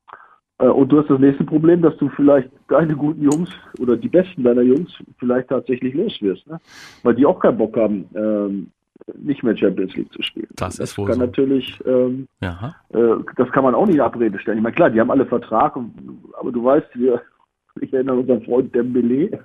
und 0.59 0.89
du 0.91 0.99
hast 0.99 1.11
das 1.11 1.19
nächste 1.19 1.45
Problem, 1.45 1.83
dass 1.83 1.97
du 1.97 2.09
vielleicht 2.11 2.49
deine 2.69 2.95
guten 2.95 3.23
Jungs 3.23 3.51
oder 3.81 3.97
die 3.97 4.09
besten 4.09 4.45
deiner 4.45 4.63
Jungs 4.63 4.93
vielleicht 5.19 5.49
tatsächlich 5.49 5.95
los 5.95 6.17
wirst, 6.21 6.47
ne? 6.47 6.61
weil 7.03 7.15
die 7.15 7.27
auch 7.27 7.41
keinen 7.41 7.59
Bock 7.59 7.77
haben, 7.77 8.09
ähm, 8.15 8.71
nicht 9.17 9.43
mehr 9.43 9.57
Champions 9.57 9.95
League 9.97 10.13
zu 10.13 10.23
spielen. 10.23 10.47
Das, 10.55 10.77
das 10.77 10.91
ist 10.91 10.99
wohl 10.99 11.07
kann 11.07 11.17
so. 11.17 11.27
natürlich, 11.27 11.79
ähm, 11.85 12.29
äh, 12.41 13.17
das 13.37 13.51
kann 13.51 13.65
man 13.65 13.75
auch 13.75 13.87
nicht 13.87 13.97
in 13.97 14.01
Abrede 14.01 14.39
stellen. 14.39 14.59
Ich 14.59 14.63
meine, 14.63 14.77
klar, 14.77 14.91
die 14.91 15.01
haben 15.01 15.11
alle 15.11 15.27
Vertrag, 15.27 15.77
und, 15.77 15.93
aber 16.39 16.53
du 16.53 16.65
weißt, 16.65 16.89
wir, 16.95 17.21
ich 17.81 17.93
erinnere 17.93 18.21
unseren 18.21 18.43
Freund 18.43 18.75
Dembele, 18.75 19.31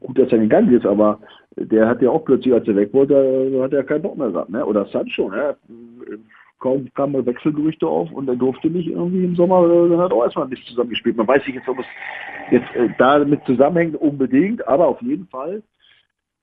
gut, 0.00 0.18
dass 0.18 0.30
er 0.30 0.38
gegangen 0.38 0.72
ist, 0.72 0.86
aber 0.86 1.18
der 1.56 1.88
hat 1.88 2.02
ja 2.02 2.10
auch 2.10 2.24
plötzlich, 2.24 2.54
als 2.54 2.68
er 2.68 2.76
weg 2.76 2.92
wollte, 2.92 3.60
hat 3.62 3.72
er 3.72 3.82
keinen 3.82 4.02
Bock 4.02 4.16
mehr 4.16 4.30
gehabt, 4.30 4.50
ne? 4.50 4.64
Oder 4.64 4.86
Sancho, 4.86 5.28
ne? 5.28 5.56
Kaum 6.58 6.88
kamen 6.94 7.24
Wechselgerüchte 7.24 7.86
auf 7.86 8.10
und 8.10 8.28
er 8.28 8.36
durfte 8.36 8.68
nicht 8.68 8.88
irgendwie 8.88 9.24
im 9.24 9.36
Sommer, 9.36 9.64
äh, 9.64 9.88
dann 9.88 10.00
hat 10.00 10.12
auch 10.12 10.24
erstmal 10.24 10.48
nicht 10.48 10.66
zusammengespielt. 10.66 11.16
Man 11.16 11.28
weiß 11.28 11.46
nicht 11.46 11.56
jetzt, 11.56 11.68
ob 11.68 11.78
es 11.78 11.86
jetzt 12.50 12.74
äh, 12.74 12.88
damit 12.98 13.44
zusammenhängt 13.44 13.96
unbedingt, 13.96 14.66
aber 14.66 14.88
auf 14.88 15.00
jeden 15.02 15.26
Fall 15.28 15.62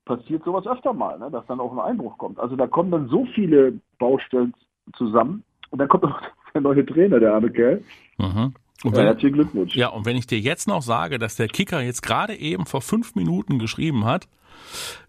passiert 0.06 0.44
sowas 0.44 0.68
öfter 0.68 0.94
mal, 0.94 1.18
ne, 1.20 1.30
dass 1.32 1.46
dann 1.48 1.60
auch 1.60 1.72
ein 1.72 1.80
Einbruch 1.80 2.18
kommt. 2.18 2.40
Also 2.40 2.56
da 2.56 2.68
kommen 2.68 2.92
dann 2.92 3.08
so 3.08 3.26
viele 3.34 3.74
Baustellen 4.00 4.54
zusammen 4.94 5.44
und 5.72 5.80
dann 5.80 5.88
kommt 5.88 6.04
noch 6.04 6.22
der 6.54 6.62
neue 6.62 6.86
Trainer, 6.86 7.20
der 7.20 7.34
arme 7.34 7.50
Kerl. 7.50 7.84
Mhm. 8.18 8.54
Und 8.84 8.96
wenn, 8.96 9.04
ja, 9.04 9.08
herzlichen 9.08 9.34
Glückwunsch. 9.34 9.76
Ja, 9.76 9.88
und 9.90 10.06
wenn 10.06 10.18
ich 10.18 10.28
dir 10.28 10.40
jetzt 10.40 10.68
noch 10.68 10.82
sage, 10.82 11.18
dass 11.18 11.36
der 11.36 11.48
Kicker 11.48 11.82
jetzt 11.82 12.02
gerade 12.02 12.36
eben 12.36 12.66
vor 12.66 12.82
fünf 12.82 13.16
Minuten 13.16 13.58
geschrieben 13.58 14.06
hat, 14.06 14.28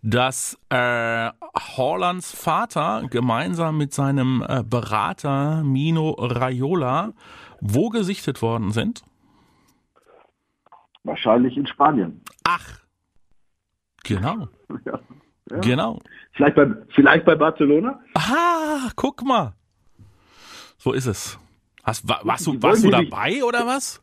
dass 0.03 0.59
äh, 0.71 1.31
Horlands 1.77 2.33
Vater 2.33 3.07
gemeinsam 3.11 3.77
mit 3.79 3.93
seinem 3.93 4.45
äh, 4.47 4.63
Berater 4.63 5.63
Mino 5.65 6.11
Raiola 6.11 7.13
wo 7.61 7.89
gesichtet 7.89 8.43
worden 8.43 8.71
sind? 8.71 9.03
Wahrscheinlich 11.05 11.57
in 11.57 11.67
Spanien. 11.67 12.21
Ach, 12.45 12.81
genau. 14.05 14.49
Ja, 14.85 15.01
ja. 15.51 15.59
Genau. 15.59 16.01
Vielleicht 16.33 16.57
bei, 16.57 16.67
vielleicht 16.95 17.25
bei 17.25 17.35
Barcelona? 17.35 18.01
Ah, 18.15 18.91
guck 18.97 19.23
mal. 19.25 19.55
So 20.79 20.93
ist 20.93 21.07
es. 21.07 21.39
Hast, 21.87 22.09
war, 22.09 22.21
warst 22.25 22.47
du, 22.47 22.63
warst 22.63 22.85
du 22.85 22.91
dabei 22.91 23.43
oder 23.45 23.67
was? 23.67 24.03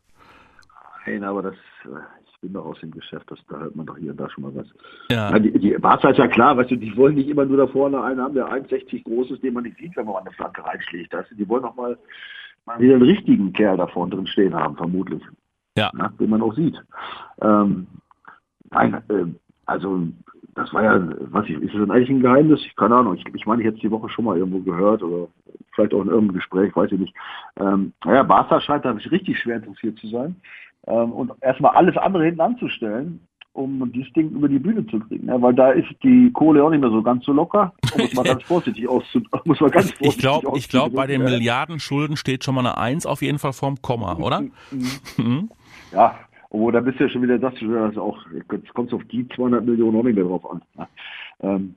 Nein, 1.06 1.22
aber 1.22 1.42
das, 1.42 1.54
äh, 1.84 2.24
bin 2.44 2.52
doch 2.52 2.66
aus 2.66 2.78
dem 2.80 2.90
Geschäft, 2.90 3.30
das, 3.30 3.38
da 3.48 3.58
hört 3.58 3.74
man 3.74 3.86
doch 3.86 3.96
hier 3.96 4.10
und 4.10 4.20
da 4.20 4.28
schon 4.28 4.44
mal 4.44 4.54
was. 4.54 4.66
Ja. 5.08 5.38
die, 5.38 5.50
die 5.58 5.78
Barca 5.78 6.10
ist 6.10 6.18
ja 6.18 6.28
klar, 6.28 6.54
weißt 6.58 6.72
du, 6.72 6.76
die 6.76 6.94
wollen 6.94 7.14
nicht 7.14 7.28
immer 7.28 7.46
nur 7.46 7.56
da 7.56 7.66
vorne 7.66 8.02
einen 8.02 8.20
haben, 8.20 8.34
der 8.34 8.48
1,60 8.48 9.02
groß 9.02 9.30
ist, 9.30 9.42
den 9.42 9.54
man 9.54 9.62
nicht 9.64 9.78
sieht, 9.78 9.96
wenn 9.96 10.04
man 10.04 10.16
an 10.16 10.26
eine 10.26 10.32
Flanke 10.32 10.62
reinschlägt. 10.62 11.14
Weißt 11.14 11.30
du, 11.30 11.36
die 11.36 11.48
wollen 11.48 11.62
noch 11.62 11.74
mal, 11.74 11.96
mal 12.66 12.78
wieder 12.78 12.96
einen 12.96 13.02
richtigen 13.02 13.54
Kerl 13.54 13.78
da 13.78 13.86
vorne 13.86 14.14
drin 14.14 14.26
stehen 14.26 14.54
haben, 14.54 14.76
vermutlich. 14.76 15.22
Ja. 15.78 15.90
ja 15.96 16.08
den 16.20 16.28
man 16.28 16.42
auch 16.42 16.54
sieht. 16.54 16.76
Ähm, 17.40 17.86
nein, 18.70 19.02
äh, 19.08 19.24
also 19.64 20.06
das 20.54 20.72
war 20.72 20.82
ja, 20.82 21.08
was 21.30 21.46
ich, 21.46 21.60
ist 21.60 21.74
das 21.74 21.90
eigentlich 21.90 22.10
ein 22.10 22.20
Geheimnis? 22.20 22.60
Ich 22.64 22.76
keine 22.76 22.96
Ahnung. 22.96 23.16
Ich, 23.16 23.24
ich 23.34 23.46
meine, 23.46 23.62
ich 23.62 23.66
hätte 23.66 23.76
es 23.76 23.82
die 23.82 23.90
Woche 23.90 24.08
schon 24.08 24.24
mal 24.24 24.36
irgendwo 24.36 24.60
gehört 24.60 25.02
oder 25.02 25.28
vielleicht 25.74 25.94
auch 25.94 26.02
in 26.02 26.08
irgendeinem 26.08 26.36
Gespräch, 26.36 26.74
weiß 26.74 26.92
ich 26.92 27.00
nicht. 27.00 27.14
Ähm, 27.58 27.92
naja, 28.04 28.22
Barca 28.22 28.60
scheint 28.60 28.84
da 28.84 28.92
richtig 28.92 29.38
schwer 29.38 29.56
interessiert 29.56 29.98
zu 29.98 30.08
sein. 30.08 30.36
Ähm, 30.86 31.12
und 31.12 31.32
erstmal 31.40 31.74
alles 31.74 31.96
andere 31.96 32.24
hinten 32.24 32.40
anzustellen, 32.40 33.20
um 33.52 33.90
dieses 33.92 34.12
Ding 34.12 34.30
über 34.30 34.48
die 34.48 34.58
Bühne 34.58 34.86
zu 34.86 34.98
kriegen. 35.00 35.28
Ja, 35.28 35.40
weil 35.40 35.54
da 35.54 35.70
ist 35.70 35.88
die 36.02 36.30
Kohle 36.32 36.62
auch 36.62 36.70
nicht 36.70 36.80
mehr 36.80 36.90
so 36.90 37.02
ganz 37.02 37.24
so 37.24 37.32
locker. 37.32 37.72
Muss 37.96 38.14
man 38.14 38.24
ganz 38.24 38.42
vorsichtig 38.42 38.88
auszu 38.88 39.22
muss 39.44 39.60
man 39.60 39.70
ganz 39.70 39.92
vorsichtig 39.92 40.08
Ich 40.08 40.18
glaube, 40.18 40.58
ich 40.58 40.68
glaub, 40.68 40.92
bei 40.94 41.06
den 41.06 41.22
Milliardenschulden 41.22 42.16
steht 42.16 42.44
schon 42.44 42.54
mal 42.54 42.60
eine 42.60 42.76
Eins 42.76 43.06
auf 43.06 43.22
jeden 43.22 43.38
Fall 43.38 43.52
vorm 43.52 43.80
Komma, 43.80 44.16
oder? 44.16 44.42
Mhm. 44.70 45.50
ja, 45.92 46.18
obwohl 46.54 46.70
da 46.70 46.80
bist 46.80 47.00
du 47.00 47.04
ja 47.04 47.10
schon 47.10 47.22
wieder, 47.22 47.36
das, 47.36 47.54
das 47.60 47.98
auch, 47.98 48.16
jetzt 48.32 48.72
kommt 48.74 48.88
es 48.88 48.94
auf 48.94 49.04
die 49.10 49.26
200 49.28 49.64
Millionen 49.64 49.98
auch 49.98 50.04
nicht 50.04 50.14
mehr 50.14 50.24
drauf 50.24 50.48
an. 50.48 50.62
Ja, 50.78 50.88
ähm, 51.40 51.74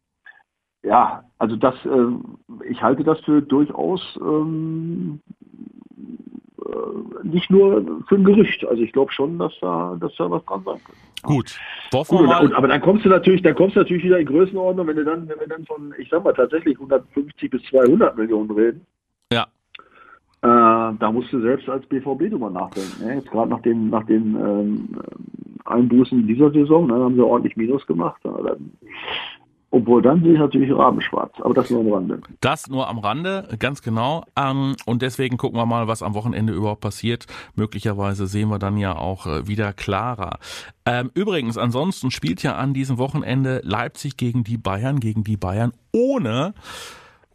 ja 0.83 1.23
also 1.39 1.55
das, 1.55 1.73
äh, 1.83 2.69
ich 2.69 2.79
halte 2.83 3.03
das 3.03 3.19
für 3.21 3.41
durchaus 3.41 4.19
ähm, 4.21 5.19
äh, 6.63 7.27
nicht 7.27 7.49
nur 7.49 8.03
für 8.07 8.15
ein 8.15 8.23
Gerücht. 8.23 8.67
Also 8.67 8.83
ich 8.83 8.91
glaube 8.91 9.11
schon, 9.11 9.39
dass 9.39 9.53
da, 9.61 9.97
dass 9.99 10.15
da 10.15 10.29
was 10.29 10.45
dran 10.45 10.61
sein 10.63 10.79
könnte. 10.85 11.01
Gut. 11.23 11.57
Gut 12.09 12.27
und, 12.41 12.53
aber 12.53 12.67
dann 12.67 12.81
kommst 12.81 13.03
du 13.03 13.09
natürlich, 13.09 13.41
dann 13.41 13.55
kommst 13.55 13.75
du 13.75 13.79
natürlich 13.79 14.03
wieder 14.03 14.19
in 14.19 14.27
Größenordnung, 14.27 14.85
wenn 14.85 14.97
du 14.97 15.05
dann, 15.05 15.27
wenn 15.27 15.39
wir 15.39 15.47
dann 15.47 15.65
von, 15.65 15.91
ich 15.97 16.07
sag 16.09 16.23
mal 16.23 16.33
tatsächlich 16.33 16.75
150 16.75 17.49
bis 17.49 17.63
200 17.63 18.15
Millionen 18.15 18.51
reden. 18.51 18.85
Äh, 20.47 20.93
da 20.99 21.11
musst 21.11 21.33
du 21.33 21.41
selbst 21.41 21.67
als 21.67 21.85
BVB 21.87 22.29
drüber 22.29 22.49
nachdenken. 22.49 23.03
Ne? 23.03 23.15
Jetzt 23.15 23.29
gerade 23.29 23.49
nach 23.49 23.61
den, 23.61 23.89
nach 23.89 24.05
den 24.05 24.35
ähm, 24.35 24.89
Einbußen 25.65 26.25
dieser 26.25 26.51
Saison, 26.51 26.87
ne, 26.87 26.93
haben 26.93 27.15
sie 27.15 27.21
ordentlich 27.21 27.57
Minus 27.57 27.85
gemacht. 27.85 28.21
Dann, 28.23 28.71
obwohl 29.71 30.01
dann 30.01 30.23
sehe 30.23 30.33
ich 30.33 30.39
natürlich 30.39 30.73
rabenschwarz, 30.73 31.33
aber 31.41 31.53
das 31.53 31.69
nur 31.69 31.81
am 31.81 31.91
Rande. 31.91 32.21
Das 32.39 32.69
nur 32.69 32.87
am 32.87 32.99
Rande, 32.99 33.49
ganz 33.59 33.81
genau. 33.81 34.23
Ähm, 34.37 34.77
und 34.85 35.01
deswegen 35.01 35.35
gucken 35.35 35.59
wir 35.59 35.65
mal, 35.65 35.89
was 35.89 36.01
am 36.01 36.13
Wochenende 36.13 36.53
überhaupt 36.53 36.79
passiert. 36.79 37.25
Möglicherweise 37.55 38.25
sehen 38.25 38.47
wir 38.47 38.59
dann 38.59 38.77
ja 38.77 38.95
auch 38.95 39.27
äh, 39.27 39.47
wieder 39.47 39.73
klarer. 39.73 40.39
Ähm, 40.85 41.11
übrigens, 41.13 41.57
ansonsten 41.57 42.09
spielt 42.09 42.41
ja 42.41 42.55
an 42.55 42.73
diesem 42.73 42.97
Wochenende 42.97 43.59
Leipzig 43.65 44.15
gegen 44.15 44.45
die 44.45 44.57
Bayern, 44.57 45.01
gegen 45.01 45.25
die 45.25 45.35
Bayern 45.35 45.73
ohne 45.91 46.53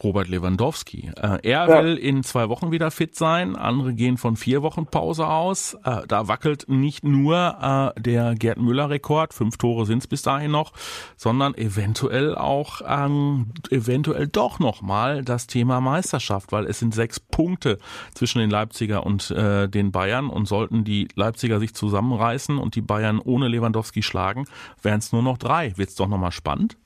Robert 0.03 0.29
Lewandowski. 0.29 1.11
Äh, 1.17 1.38
er 1.43 1.69
ja. 1.69 1.69
will 1.69 1.97
in 1.97 2.23
zwei 2.23 2.49
Wochen 2.49 2.71
wieder 2.71 2.91
fit 2.91 3.15
sein, 3.15 3.57
andere 3.57 3.95
gehen 3.95 4.17
von 4.17 4.37
vier 4.37 4.62
Wochen 4.62 4.87
Pause 4.87 5.27
aus. 5.27 5.75
Äh, 5.85 6.07
da 6.09 6.29
wackelt 6.29 6.67
nicht 6.69 7.05
nur 7.05 7.93
äh, 7.97 8.01
der 8.01 8.35
Gerd 8.35 8.59
Müller-Rekord, 8.59 9.35
fünf 9.35 9.57
Tore 9.57 9.87
sind 9.87 9.99
es 9.99 10.07
bis 10.07 10.23
dahin 10.23 10.51
noch, 10.51 10.73
sondern 11.17 11.55
eventuell 11.55 12.35
auch 12.35 12.83
ähm, 12.87 13.53
eventuell 13.71 14.29
doch 14.29 14.59
nochmal 14.59 15.23
das 15.23 15.47
Thema 15.47 15.81
Meisterschaft, 15.81 16.53
weil 16.53 16.67
es 16.67 16.79
sind 16.79 16.95
sechs 16.95 17.21
Punkte 17.21 17.79
zwischen 18.15 18.38
den 18.38 18.51
Leipziger 18.51 19.05
und 19.07 19.31
äh, 19.31 19.69
den 19.69 19.93
Bayern 19.93 20.29
und 20.29 20.47
sollten 20.47 20.85
die 20.85 21.09
Leipziger 21.15 21.61
sich 21.61 21.75
zusammenreißen 21.75 22.59
und 22.59 22.75
die 22.75 22.83
Bayern 22.83 23.19
ohne 23.19 23.49
Lewandowski 23.49 24.03
schlagen, 24.03 24.47
wären 24.83 24.99
es 24.99 25.12
nur 25.12 25.23
noch 25.23 25.38
drei. 25.38 25.77
Wird's 25.77 25.95
doch 25.95 26.09
nochmal 26.09 26.33
spannend? 26.33 26.77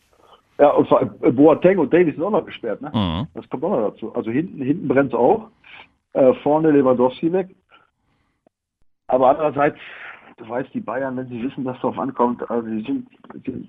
Ja, 0.58 0.70
und 0.70 0.88
vor 0.88 0.98
allem 0.98 1.14
äh, 1.22 1.30
Boateng 1.30 1.78
und 1.78 1.92
Davis 1.92 2.14
sind 2.14 2.24
auch 2.24 2.30
noch 2.30 2.46
gesperrt, 2.46 2.80
ne? 2.80 2.90
Mhm. 2.92 3.26
Das 3.34 3.48
kommt 3.50 3.64
auch 3.64 3.70
noch 3.70 3.90
dazu. 3.90 4.14
Also 4.14 4.30
hinten, 4.30 4.62
hinten 4.62 4.88
brennt 4.88 5.12
es 5.12 5.18
auch. 5.18 5.48
Äh, 6.14 6.32
vorne 6.42 6.70
Lewandowski 6.70 7.32
weg. 7.32 7.54
Aber 9.08 9.28
andererseits, 9.30 9.78
du 10.36 10.48
weißt, 10.48 10.72
die 10.74 10.80
Bayern, 10.80 11.16
wenn 11.16 11.28
sie 11.28 11.42
wissen, 11.42 11.64
dass 11.64 11.76
darauf 11.76 11.98
ankommt, 11.98 12.48
also 12.50 12.68
sie 12.68 12.82
sind, 12.82 13.08
sind, 13.44 13.68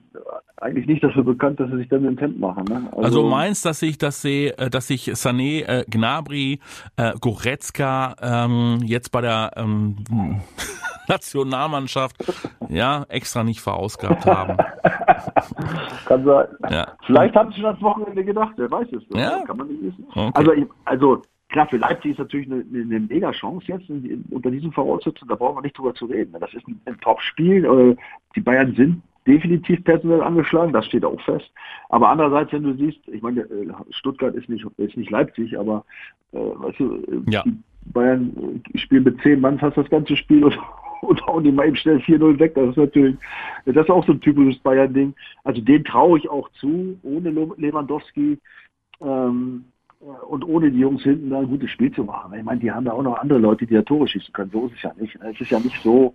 eigentlich 0.58 0.88
nicht 0.88 1.04
dafür 1.04 1.24
bekannt, 1.24 1.60
dass 1.60 1.70
sie 1.72 1.78
sich 1.78 1.90
dann 1.90 2.04
den 2.04 2.18
Temp 2.18 2.38
machen. 2.40 2.66
Ne? 2.66 2.88
Also, 2.92 3.04
also 3.04 3.24
meinst, 3.24 3.66
dass 3.66 3.80
sich, 3.80 3.98
dass 3.98 4.22
sie, 4.22 4.48
äh, 4.48 4.70
dass 4.70 4.88
sich 4.88 5.10
Sané, 5.12 5.66
äh, 5.66 5.86
Gnabry, 5.90 6.60
äh, 6.98 7.14
Goretzka 7.20 8.16
ähm, 8.22 8.80
jetzt 8.84 9.12
bei 9.12 9.22
der 9.22 9.52
ähm, 9.56 9.96
Nationalmannschaft 11.08 12.18
ja 12.68 13.06
extra 13.08 13.44
nicht 13.44 13.62
verausgabt 13.62 14.26
haben. 14.26 14.58
Kann 16.06 16.26
sein. 16.26 16.48
Ja. 16.70 16.88
Vielleicht 17.06 17.36
haben 17.36 17.52
sie 17.52 17.62
schon 17.62 17.74
das 17.74 17.82
Wochenende 17.82 18.26
gedacht, 18.26 18.54
wer 18.58 18.70
weiß 18.70 18.88
es. 18.92 19.04
Ja. 19.18 19.42
Kann 19.46 19.58
man 19.58 19.68
nicht 19.68 19.84
wissen. 19.84 20.06
Okay. 20.14 20.32
Also, 20.34 20.52
also 20.84 21.22
klar, 21.50 21.68
für 21.68 21.78
Leipzig 21.78 22.12
ist 22.12 22.20
natürlich 22.20 22.52
eine, 22.52 22.66
eine 22.72 23.00
mega 23.00 23.32
Chance 23.32 23.66
jetzt 23.68 23.90
in, 23.90 24.26
unter 24.30 24.52
diesen 24.52 24.72
Voraussetzungen, 24.72 25.30
da 25.30 25.36
brauchen 25.36 25.58
wir 25.58 25.62
nicht 25.62 25.78
drüber 25.78 25.94
zu 25.94 26.06
reden. 26.06 26.36
Das 26.40 26.54
ist 26.54 26.68
ein, 26.68 26.80
ein 26.86 27.00
Top-Spiel. 27.00 27.66
Äh, 27.66 27.96
die 28.36 28.42
Bayern 28.42 28.76
sind 28.76 29.02
definitiv 29.26 29.84
personell 29.84 30.22
angeschlagen, 30.22 30.74
das 30.74 30.86
steht 30.86 31.04
auch 31.04 31.20
fest. 31.22 31.52
Aber 31.90 32.10
andererseits, 32.10 32.54
wenn 32.54 32.64
du 32.64 32.74
siehst, 32.76 33.00
ich 33.08 33.22
meine, 33.22 33.42
äh, 33.42 33.68
Stuttgart 33.92 34.36
ist 34.36 34.50
nicht, 34.50 34.66
ist 34.78 34.98
nicht 34.98 35.12
Leipzig, 35.12 35.58
aber 35.60 35.84
äh, 36.32 36.38
weißt 36.38 36.80
du, 36.80 36.96
äh, 36.96 37.32
ja. 37.32 37.44
die 37.44 37.58
Bayern 37.92 38.62
spielen 38.76 39.04
mit 39.04 39.22
zehn 39.22 39.42
Mann 39.42 39.60
fast 39.60 39.78
das 39.78 39.90
ganze 39.90 40.16
Spiel 40.16 40.44
und 40.44 40.58
und 41.02 41.26
hauen 41.28 41.44
die 41.44 41.52
mal 41.52 41.68
eben 41.68 41.76
schnell 41.76 41.98
4-0 41.98 42.40
weg. 42.40 42.56
Das 42.56 42.70
ist 42.70 42.78
natürlich, 42.78 43.16
das 43.66 43.76
ist 43.76 43.90
auch 43.90 44.06
so 44.06 44.14
ein 44.14 44.22
typisches 44.22 44.60
Bayern-Ding. 44.60 45.14
Also 45.44 45.62
den 45.62 45.84
traue 45.84 46.18
ich 46.18 46.30
auch 46.30 46.50
zu, 46.54 46.98
ohne 47.04 47.30
Lewandowski 47.30 48.40
ähm, 49.02 49.66
und 50.00 50.44
ohne 50.48 50.72
die 50.72 50.80
Jungs 50.80 51.04
hinten 51.04 51.30
da 51.30 51.40
ein 51.40 51.48
gutes 51.48 51.72
Spiel 51.72 51.92
zu 51.92 52.04
machen. 52.04 52.34
Ich 52.38 52.44
meine, 52.44 52.60
die 52.60 52.72
haben 52.72 52.86
da 52.86 52.92
auch 52.92 53.04
noch 53.04 53.18
andere 53.18 53.40
Leute, 53.40 53.66
die 53.66 53.74
da 53.74 53.82
Tore 53.82 54.08
schießen 54.08 54.34
können. 54.34 54.52
So 54.52 54.68
ist 54.68 54.76
es 54.76 54.82
ja 54.84 54.94
nicht. 55.00 55.18
Es 55.22 55.42
ist 55.42 55.52
ja 55.52 55.60
nicht 55.60 55.82
so, 55.82 56.14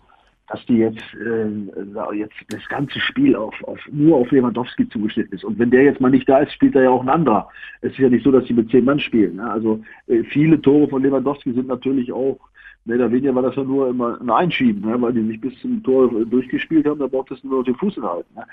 dass 0.49 0.65
die 0.67 0.79
jetzt, 0.79 1.03
äh, 1.15 2.15
jetzt 2.15 2.35
das 2.49 2.67
ganze 2.69 3.01
Spiel 3.01 3.35
auf, 3.35 3.55
auf, 3.65 3.79
nur 3.91 4.19
auf 4.19 4.31
Lewandowski 4.31 4.89
zugeschnitten 4.89 5.35
ist. 5.35 5.45
Und 5.45 5.59
wenn 5.59 5.71
der 5.71 5.85
jetzt 5.85 6.01
mal 6.01 6.11
nicht 6.11 6.29
da 6.29 6.39
ist, 6.39 6.53
spielt 6.53 6.75
er 6.75 6.85
ja 6.85 6.91
auch 6.91 7.03
ein 7.03 7.09
anderer. 7.09 7.49
Es 7.81 7.93
ist 7.93 7.99
ja 7.99 8.09
nicht 8.09 8.25
so, 8.25 8.31
dass 8.31 8.47
sie 8.47 8.55
mit 8.55 8.71
zehn 8.71 8.85
Mann 8.85 9.01
spielen. 9.01 9.37
Ne? 9.37 9.51
Also 9.51 9.83
äh, 10.07 10.23
viele 10.25 10.61
Tore 10.61 10.89
von 10.89 11.03
Lewandowski 11.03 11.53
sind 11.53 11.69
natürlich 11.69 12.13
auch 12.13 12.39
mehr 12.85 12.97
oder 12.97 13.13
weniger 13.13 13.35
war 13.35 13.43
das 13.43 13.57
ja 13.57 13.65
nur 13.65 13.89
immer 13.89 14.21
ein 14.21 14.31
Einschieben, 14.31 14.83
ne, 14.83 15.01
weil 15.01 15.13
die 15.13 15.21
nicht 15.21 15.41
bis 15.41 15.57
zum 15.61 15.83
Tor 15.85 16.09
durchgespielt 16.25 16.85
haben, 16.87 16.99
da 16.99 17.07
braucht 17.07 17.31
es 17.31 17.43
nur 17.45 17.63
den 17.63 17.77
Fuß 17.77 17.95
hinhalten. 17.95 18.35
Ne. 18.35 18.45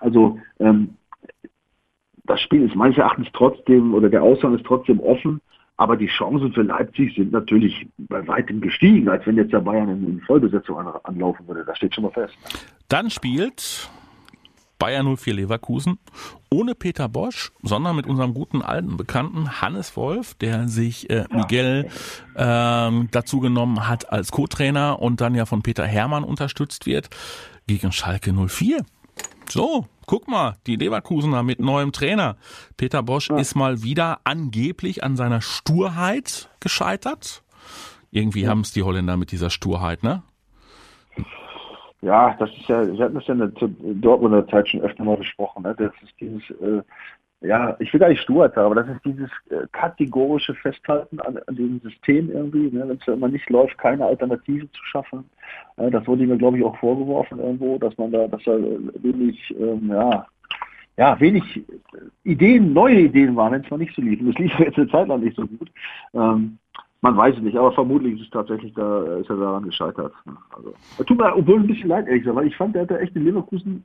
Also 0.00 0.38
ähm, 0.60 0.90
das 2.32 2.40
Spiel 2.40 2.62
ist 2.62 2.74
meines 2.74 2.96
Erachtens 2.96 3.28
trotzdem, 3.34 3.92
oder 3.92 4.08
der 4.08 4.22
Ausgang 4.22 4.56
ist 4.56 4.64
trotzdem 4.64 5.00
offen, 5.00 5.42
aber 5.76 5.98
die 5.98 6.06
Chancen 6.06 6.50
für 6.54 6.62
Leipzig 6.62 7.14
sind 7.14 7.30
natürlich 7.30 7.86
bei 7.98 8.26
weitem 8.26 8.62
gestiegen, 8.62 9.06
als 9.10 9.26
wenn 9.26 9.36
jetzt 9.36 9.52
der 9.52 9.60
Bayern 9.60 9.90
in 9.90 10.18
Vollbesetzung 10.22 10.78
anlaufen 10.78 11.46
würde. 11.46 11.62
Das 11.66 11.76
steht 11.76 11.94
schon 11.94 12.04
mal 12.04 12.10
fest. 12.10 12.34
Dann 12.88 13.10
spielt 13.10 13.90
Bayern 14.78 15.14
04 15.14 15.34
Leverkusen 15.34 15.98
ohne 16.50 16.74
Peter 16.74 17.06
Bosch, 17.06 17.52
sondern 17.62 17.96
mit 17.96 18.06
unserem 18.06 18.32
guten 18.32 18.62
alten 18.62 18.96
Bekannten 18.96 19.60
Hannes 19.60 19.94
Wolf, 19.94 20.32
der 20.34 20.68
sich 20.68 21.10
äh, 21.10 21.26
Miguel 21.30 21.90
ähm, 22.34 23.08
dazu 23.10 23.40
genommen 23.40 23.88
hat 23.88 24.10
als 24.10 24.32
Co-Trainer 24.32 25.00
und 25.00 25.20
dann 25.20 25.34
ja 25.34 25.44
von 25.44 25.60
Peter 25.60 25.84
Hermann 25.84 26.24
unterstützt 26.24 26.86
wird, 26.86 27.10
gegen 27.66 27.92
Schalke 27.92 28.32
04. 28.32 28.86
So, 29.48 29.86
guck 30.06 30.28
mal, 30.28 30.56
die 30.66 30.76
Leverkusener 30.76 31.42
mit 31.42 31.60
neuem 31.60 31.92
Trainer. 31.92 32.36
Peter 32.76 33.02
Bosch 33.02 33.30
ja. 33.30 33.36
ist 33.36 33.54
mal 33.54 33.82
wieder 33.82 34.20
angeblich 34.24 35.04
an 35.04 35.16
seiner 35.16 35.40
Sturheit 35.40 36.48
gescheitert. 36.60 37.42
Irgendwie 38.10 38.42
ja. 38.42 38.50
haben 38.50 38.60
es 38.60 38.72
die 38.72 38.82
Holländer 38.82 39.16
mit 39.16 39.32
dieser 39.32 39.50
Sturheit, 39.50 40.02
ne? 40.02 40.22
Ja, 42.02 42.34
das 42.38 42.50
ist 42.50 42.68
ja, 42.68 42.84
wir 42.84 43.04
hatten 43.04 43.14
das 43.14 43.26
ja 43.26 43.34
in 43.34 43.38
der 43.40 43.94
Dortmunder 43.94 44.46
Zeit 44.48 44.68
schon 44.68 44.80
öfter 44.80 45.04
mal 45.04 45.16
besprochen, 45.16 45.62
ne? 45.62 45.74
Das 45.78 45.92
ist 46.02 46.12
dieses, 46.20 46.42
äh, 46.60 46.82
ja, 47.42 47.76
ich 47.78 47.92
will 47.92 48.00
gar 48.00 48.08
nicht 48.08 48.22
Sturheit 48.22 48.56
aber 48.56 48.74
das 48.74 48.88
ist 48.88 49.04
dieses 49.04 49.30
äh, 49.50 49.66
kategorische 49.72 50.54
Festhalten 50.54 51.20
an, 51.20 51.38
an 51.46 51.56
diesem 51.56 51.80
System 51.80 52.30
irgendwie, 52.30 52.70
ne? 52.70 52.88
wenn 52.88 52.96
es 52.96 53.06
ja 53.06 53.14
immer 53.14 53.28
nicht 53.28 53.48
läuft, 53.50 53.76
keine 53.78 54.06
Alternative 54.06 54.70
zu 54.70 54.84
schaffen. 54.84 55.28
Äh, 55.76 55.90
das 55.90 56.06
wurde 56.06 56.26
mir, 56.26 56.36
glaube 56.36 56.58
ich, 56.58 56.64
auch 56.64 56.76
vorgeworfen 56.76 57.38
irgendwo, 57.38 57.78
dass 57.78 57.96
man 57.98 58.12
da, 58.12 58.28
dass 58.28 58.42
da 58.44 58.52
wenig, 59.02 59.54
ähm, 59.58 59.88
ja, 59.90 60.26
ja, 60.96 61.18
wenig 61.20 61.64
Ideen, 62.24 62.72
neue 62.72 63.00
Ideen 63.00 63.34
waren, 63.34 63.52
wenn 63.52 63.64
es 63.64 63.70
mal 63.70 63.78
nicht 63.78 63.94
so 63.94 64.02
lief. 64.02 64.20
Und 64.20 64.28
es 64.30 64.38
lief 64.38 64.58
jetzt 64.58 64.78
eine 64.78 64.88
Zeit 64.88 65.08
lang 65.08 65.20
nicht 65.20 65.36
so 65.36 65.46
gut. 65.46 65.70
Ähm, 66.14 66.58
man 67.00 67.16
weiß 67.16 67.36
es 67.36 67.42
nicht, 67.42 67.56
aber 67.56 67.72
vermutlich 67.72 68.14
ist 68.14 68.26
es 68.26 68.30
tatsächlich 68.30 68.72
da, 68.74 69.16
ist 69.16 69.28
er 69.28 69.36
daran 69.36 69.64
gescheitert. 69.64 70.12
Also, 70.56 71.04
tut 71.04 71.18
mir 71.18 71.36
obwohl 71.36 71.60
ein 71.60 71.66
bisschen 71.66 71.88
leid, 71.88 72.06
ehrlich 72.06 72.22
gesagt, 72.22 72.36
weil 72.36 72.46
ich 72.46 72.56
fand, 72.56 72.74
der 72.76 72.82
hat 72.82 72.92
da 72.92 72.98
echt 72.98 73.16
in 73.16 73.24
Leverkusen 73.24 73.84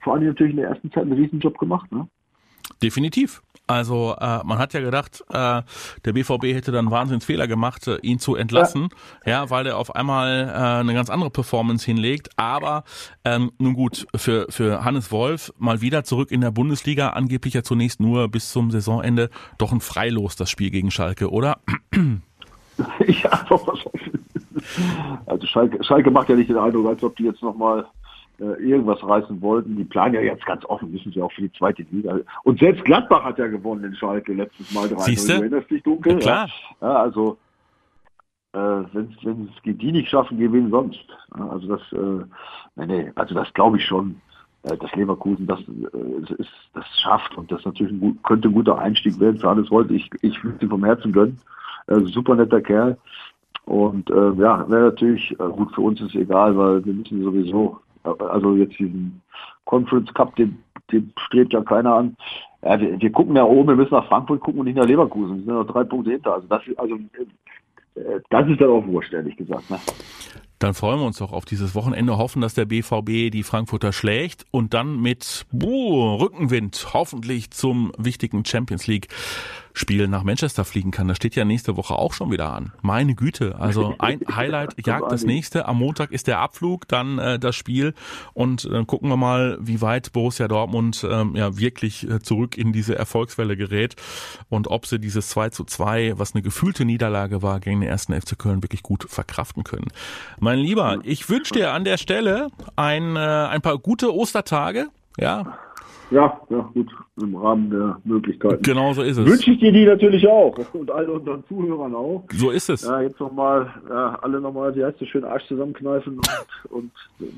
vor 0.00 0.14
allem 0.14 0.26
natürlich 0.26 0.52
in 0.54 0.60
der 0.60 0.70
ersten 0.70 0.90
Zeit 0.90 1.04
einen 1.04 1.12
Riesenjob 1.12 1.56
gemacht. 1.58 1.90
Ne? 1.92 2.08
Definitiv. 2.82 3.42
Also 3.68 4.14
äh, 4.20 4.44
man 4.44 4.58
hat 4.58 4.74
ja 4.74 4.80
gedacht, 4.80 5.24
äh, 5.30 5.62
der 6.04 6.12
BVB 6.12 6.44
hätte 6.54 6.70
dann 6.70 6.90
Wahnsinnsfehler 6.90 7.48
gemacht, 7.48 7.88
äh, 7.88 7.96
ihn 7.96 8.20
zu 8.20 8.36
entlassen, 8.36 8.90
ja. 9.24 9.32
ja, 9.42 9.50
weil 9.50 9.66
er 9.66 9.76
auf 9.76 9.96
einmal 9.96 10.48
äh, 10.48 10.80
eine 10.80 10.94
ganz 10.94 11.10
andere 11.10 11.30
Performance 11.30 11.84
hinlegt. 11.84 12.30
Aber 12.36 12.84
ähm, 13.24 13.50
nun 13.58 13.74
gut, 13.74 14.06
für, 14.14 14.46
für 14.50 14.84
Hannes 14.84 15.10
Wolf 15.10 15.52
mal 15.58 15.80
wieder 15.80 16.04
zurück 16.04 16.30
in 16.30 16.42
der 16.42 16.52
Bundesliga, 16.52 17.10
angeblich 17.10 17.54
ja 17.54 17.64
zunächst 17.64 17.98
nur 17.98 18.28
bis 18.28 18.52
zum 18.52 18.70
Saisonende, 18.70 19.30
doch 19.58 19.72
ein 19.72 19.80
Freilos 19.80 20.36
das 20.36 20.48
Spiel 20.48 20.70
gegen 20.70 20.92
Schalke, 20.92 21.30
oder? 21.30 21.58
ja, 23.06 23.46
also 25.26 25.46
Schalke, 25.46 25.82
Schalke 25.82 26.10
macht 26.12 26.28
ja 26.28 26.36
nicht 26.36 26.50
den 26.50 26.58
Eindruck, 26.58 26.86
als 26.86 27.02
ob 27.02 27.16
die 27.16 27.24
jetzt 27.24 27.42
nochmal 27.42 27.86
irgendwas 28.38 29.02
reißen 29.02 29.40
wollten. 29.40 29.76
Die 29.76 29.84
planen 29.84 30.14
ja 30.14 30.20
jetzt 30.20 30.44
ganz 30.46 30.64
offen, 30.66 30.92
wissen 30.92 31.12
sie 31.12 31.22
auch 31.22 31.32
für 31.32 31.42
die 31.42 31.52
zweite 31.52 31.86
Liga. 31.90 32.18
Und 32.44 32.58
selbst 32.58 32.84
Gladbach 32.84 33.24
hat 33.24 33.38
ja 33.38 33.46
gewonnen 33.46 33.84
in 33.84 33.94
Schalke 33.94 34.34
letztes 34.34 34.72
Mal 34.72 34.88
3 34.88 35.14
Du 35.14 35.32
erinnerst 35.32 35.70
dich 35.70 35.82
dunkel? 35.82 36.12
Ja, 36.14 36.18
klar. 36.18 36.50
Ja, 36.80 36.96
also 36.96 37.38
äh, 38.52 38.58
wenn 38.92 39.48
es 39.54 39.62
die 39.78 39.92
nicht 39.92 40.08
schaffen, 40.08 40.38
gewinnen 40.38 40.70
sonst. 40.70 41.06
Also 41.30 41.76
das, 41.76 41.80
äh, 41.92 42.86
nee, 42.86 43.12
also 43.14 43.34
das 43.34 43.52
glaube 43.54 43.76
ich 43.78 43.84
schon. 43.84 44.20
äh, 44.66 44.76
dass 44.76 44.94
Leverkusen 44.94 45.46
das, 45.46 45.60
äh, 45.60 46.34
ist, 46.38 46.50
das 46.74 46.84
schafft 47.00 47.36
und 47.36 47.50
das 47.50 47.64
natürlich 47.64 47.92
ein 47.92 48.00
gut, 48.00 48.22
könnte 48.22 48.48
ein 48.48 48.54
guter 48.54 48.78
Einstieg 48.78 49.18
werden 49.20 49.38
für 49.38 49.48
alles 49.48 49.70
heute. 49.70 49.94
Ich, 49.94 50.10
ich 50.22 50.42
würde 50.42 50.64
ihm 50.64 50.70
vom 50.70 50.84
Herzen 50.84 51.12
gönnen. 51.12 51.38
Äh, 51.86 52.00
super 52.00 52.34
netter 52.34 52.60
Kerl. 52.60 52.96
Und 53.64 54.10
äh, 54.10 54.32
ja, 54.32 54.68
wäre 54.68 54.90
natürlich, 54.90 55.32
äh, 55.32 55.48
gut, 55.48 55.74
für 55.74 55.80
uns 55.80 56.00
ist 56.00 56.14
egal, 56.14 56.56
weil 56.56 56.84
wir 56.84 56.92
müssen 56.94 57.22
sowieso, 57.22 57.80
äh, 57.80 57.85
also 58.06 58.56
jetzt 58.56 58.78
diesen 58.78 59.22
Conference 59.64 60.12
Cup, 60.14 60.34
den, 60.36 60.62
den 60.92 61.12
strebt 61.26 61.52
ja 61.52 61.62
keiner 61.62 61.94
an. 61.94 62.16
Ja, 62.62 62.80
wir, 62.80 63.00
wir 63.00 63.12
gucken 63.12 63.36
ja 63.36 63.44
oben, 63.44 63.68
wir 63.68 63.76
müssen 63.76 63.94
nach 63.94 64.08
Frankfurt 64.08 64.40
gucken 64.40 64.60
und 64.60 64.66
nicht 64.66 64.76
nach 64.76 64.86
Leverkusen. 64.86 65.38
Wir 65.38 65.44
sind 65.44 65.54
noch 65.54 65.66
drei 65.66 65.84
Punkte 65.84 66.12
hinter. 66.12 66.34
Also 66.34 66.46
das, 66.48 66.62
also, 66.76 66.94
äh, 66.94 68.20
das 68.30 68.48
ist 68.48 68.60
dann 68.60 68.70
auch 68.70 68.86
wurscht, 68.86 69.12
ehrlich 69.12 69.36
gesagt. 69.36 69.70
Ne? 69.70 69.78
Dann 70.58 70.72
freuen 70.72 71.00
wir 71.00 71.06
uns 71.06 71.18
doch 71.18 71.32
auf 71.32 71.44
dieses 71.44 71.74
Wochenende, 71.74 72.16
hoffen, 72.16 72.40
dass 72.40 72.54
der 72.54 72.64
BVB 72.64 73.30
die 73.30 73.42
Frankfurter 73.42 73.92
schlägt 73.92 74.46
und 74.50 74.72
dann 74.72 75.00
mit 75.00 75.44
buh, 75.52 76.16
Rückenwind 76.16 76.94
hoffentlich 76.94 77.50
zum 77.50 77.92
wichtigen 77.98 78.44
Champions 78.44 78.86
League 78.86 79.08
Spiel 79.78 80.08
nach 80.08 80.22
Manchester 80.22 80.64
fliegen 80.64 80.90
kann. 80.90 81.06
Das 81.06 81.18
steht 81.18 81.36
ja 81.36 81.44
nächste 81.44 81.76
Woche 81.76 81.96
auch 81.96 82.14
schon 82.14 82.30
wieder 82.30 82.50
an. 82.50 82.72
Meine 82.80 83.14
Güte, 83.14 83.56
also 83.60 83.94
ein 83.98 84.20
Highlight 84.34 84.74
jagt 84.86 85.12
das 85.12 85.24
nächste. 85.24 85.66
Am 85.66 85.76
Montag 85.76 86.12
ist 86.12 86.28
der 86.28 86.38
Abflug, 86.38 86.88
dann 86.88 87.18
äh, 87.18 87.38
das 87.38 87.56
Spiel 87.56 87.92
und 88.32 88.64
dann 88.64 88.82
äh, 88.82 88.84
gucken 88.86 89.10
wir 89.10 89.18
mal, 89.18 89.58
wie 89.60 89.82
weit 89.82 90.14
Borussia 90.14 90.48
Dortmund 90.48 91.06
ähm, 91.08 91.36
ja 91.36 91.58
wirklich 91.58 92.08
äh, 92.08 92.22
zurück 92.22 92.56
in 92.56 92.72
diese 92.72 92.96
Erfolgswelle 92.96 93.54
gerät 93.54 93.96
und 94.48 94.68
ob 94.68 94.86
sie 94.86 94.98
dieses 94.98 95.28
2 95.28 95.50
zu 95.50 95.64
2, 95.64 96.14
was 96.16 96.34
eine 96.34 96.40
gefühlte 96.40 96.86
Niederlage 96.86 97.42
war, 97.42 97.60
gegen 97.60 97.82
den 97.82 97.90
ersten 97.90 98.18
FC 98.18 98.38
Köln 98.38 98.62
wirklich 98.62 98.82
gut 98.82 99.04
verkraften 99.10 99.62
können. 99.62 99.88
Mein 100.40 100.58
Lieber, 100.58 101.00
ich 101.02 101.28
wünsche 101.28 101.52
dir 101.52 101.74
an 101.74 101.84
der 101.84 101.98
Stelle 101.98 102.48
ein, 102.76 103.16
äh, 103.16 103.18
ein 103.18 103.60
paar 103.60 103.76
gute 103.76 104.14
Ostertage. 104.14 104.86
Ja, 105.18 105.58
ja, 106.10 106.40
ja, 106.50 106.70
gut, 106.72 106.88
im 107.20 107.34
Rahmen 107.36 107.70
der 107.70 107.98
Möglichkeiten. 108.04 108.62
Genau 108.62 108.92
so 108.92 109.02
ist 109.02 109.16
es. 109.16 109.26
Wünsche 109.26 109.50
ich 109.50 109.58
dir 109.58 109.72
die 109.72 109.84
natürlich 109.84 110.26
auch 110.28 110.56
und 110.72 110.90
allen 110.90 111.10
unseren 111.10 111.44
Zuhörern 111.48 111.94
auch. 111.94 112.24
So 112.32 112.50
ist 112.50 112.68
es. 112.68 112.82
Ja, 112.82 113.00
jetzt 113.00 113.18
nochmal, 113.18 113.72
ja, 113.88 114.18
alle 114.22 114.40
nochmal, 114.40 114.74
wie 114.76 114.84
heißt 114.84 115.00
das, 115.00 115.08
schön 115.08 115.24
Arsch 115.24 115.46
zusammenkneifen 115.46 116.18
und, 116.18 116.28
und 116.70 116.90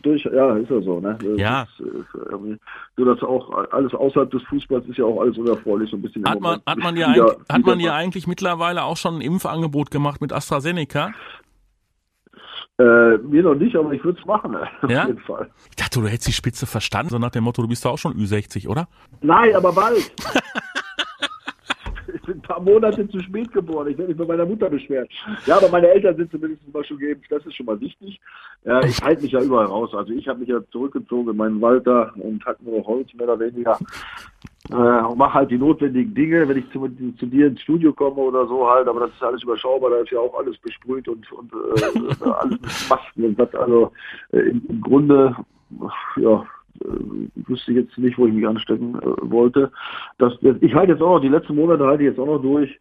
durch, 0.03 0.25
ja, 0.25 0.57
ist 0.57 0.71
ja 0.71 0.81
so, 0.83 1.01
ne? 1.01 1.17
Das 1.19 1.39
ja. 1.39 1.63
Ist, 1.63 1.81
ist 1.81 2.61
so, 2.97 3.05
dass 3.05 3.23
auch 3.23 3.73
alles 3.73 3.95
außerhalb 3.95 4.31
des 4.31 4.43
Fußballs 4.43 4.87
ist 4.89 4.99
ja 4.99 5.05
auch 5.05 5.21
alles 5.21 5.39
unerfreulich, 5.39 5.91
so 5.91 5.97
ein 5.97 6.03
bisschen. 6.03 6.29
Hat 6.29 6.41
man, 6.41 6.61
hat 6.67 6.79
man 6.79 6.97
ja, 6.97 7.15
wieder, 7.15 7.37
hat 7.49 7.65
man 7.65 7.81
ja 7.81 7.95
eigentlich 7.95 8.27
mittlerweile 8.27 8.85
auch 8.85 8.97
schon 8.97 9.17
ein 9.17 9.21
Impfangebot 9.21 9.91
gemacht 9.91 10.21
mit 10.21 10.33
AstraZeneca? 10.33 11.13
Äh, 12.81 13.19
mir 13.19 13.43
noch 13.43 13.57
nicht, 13.57 13.75
aber 13.75 13.93
ich 13.93 14.05
würde 14.05 14.21
es 14.21 14.27
machen, 14.27 14.55
auf 14.83 14.91
ja? 14.91 15.07
jeden 15.07 15.19
Fall. 15.21 15.51
Ich 15.71 15.77
dachte, 15.77 16.01
du 16.01 16.07
hättest 16.07 16.29
die 16.29 16.33
Spitze 16.33 16.65
verstanden, 16.65 17.11
so 17.11 17.19
nach 17.19 17.31
dem 17.31 17.43
Motto, 17.43 17.61
du 17.61 17.69
bist 17.69 17.85
doch 17.85 17.93
auch 17.93 17.99
schon 17.99 18.15
Ü60, 18.15 18.69
oder? 18.69 18.87
Nein, 19.21 19.55
aber 19.57 19.73
bald. 19.73 20.13
ein 22.29 22.43
paar 22.43 22.61
Monate 22.61 23.09
zu 23.09 23.21
spät 23.21 23.53
geboren. 23.53 23.89
Ich 23.89 23.99
werde 23.99 24.11
mich 24.13 24.19
bei 24.19 24.27
meiner 24.27 24.47
Mutter 24.47 24.69
beschweren. 24.71 25.09
Ja, 25.47 25.57
aber 25.57 25.69
meine 25.69 25.89
Eltern 25.89 26.17
sind 26.17 26.31
zumindest 26.31 26.73
mal 26.73 26.85
schon 26.85 26.99
geimpft. 26.99 27.31
Das 27.31 27.45
ist 27.47 27.55
schon 27.55 27.67
mal 27.67 27.81
wichtig. 27.81 28.21
Ja, 28.65 28.81
ich 28.83 29.01
halte 29.03 29.23
mich 29.23 29.33
ja 29.33 29.43
überall 29.43 29.67
raus. 29.67 29.95
Also 29.95 30.13
ich 30.13 30.27
habe 30.29 30.41
mich 30.41 30.49
ja 30.49 30.61
zurückgezogen 30.71 31.31
in 31.31 31.37
meinen 31.37 31.61
Wald 31.61 31.87
da 31.87 32.13
und 32.17 32.45
hatte 32.45 32.65
nur 32.65 32.85
Holz 32.85 33.13
mehr 33.15 33.29
oder 33.29 33.41
weniger 33.41 33.79
äh, 34.71 35.15
mache 35.15 35.35
halt 35.35 35.51
die 35.51 35.59
notwendigen 35.59 36.15
Dinge, 36.15 36.47
wenn 36.49 36.59
ich 36.59 36.71
zu, 36.71 36.89
zu, 37.19 37.27
dir 37.27 37.47
ins 37.47 37.63
Studio 37.63 37.93
komme 37.93 38.17
oder 38.17 38.47
so 38.47 38.69
halt, 38.69 38.87
aber 38.87 39.01
das 39.01 39.11
ist 39.13 39.23
alles 39.23 39.43
überschaubar, 39.43 39.91
da 39.91 39.97
ist 39.99 40.11
ja 40.11 40.21
auch 40.21 40.39
alles 40.39 40.59
besprüht 40.59 41.09
und, 41.09 41.31
und 41.33 41.53
äh, 41.53 42.25
alles 42.31 42.61
mit 42.61 42.91
Masken 42.91 43.25
und 43.25 43.39
was, 43.39 43.55
also 43.55 43.93
äh, 44.33 44.41
im, 44.41 44.63
im 44.69 44.81
Grunde, 44.83 45.35
ja, 46.17 46.45
äh, 46.85 47.49
wüsste 47.49 47.73
jetzt 47.73 47.97
nicht, 47.99 48.19
wo 48.19 48.27
ich 48.27 48.33
mich 48.33 48.47
anstecken 48.47 48.97
äh, 48.97 49.31
wollte. 49.31 49.71
Das, 50.19 50.35
ich 50.61 50.75
halte 50.75 50.93
jetzt 50.93 51.03
auch 51.03 51.15
noch, 51.15 51.21
die 51.21 51.29
letzten 51.29 51.57
Monate 51.57 51.85
halte 51.87 52.03
ich 52.03 52.11
jetzt 52.11 52.19
auch 52.19 52.27
noch 52.27 52.43
durch. 52.43 52.79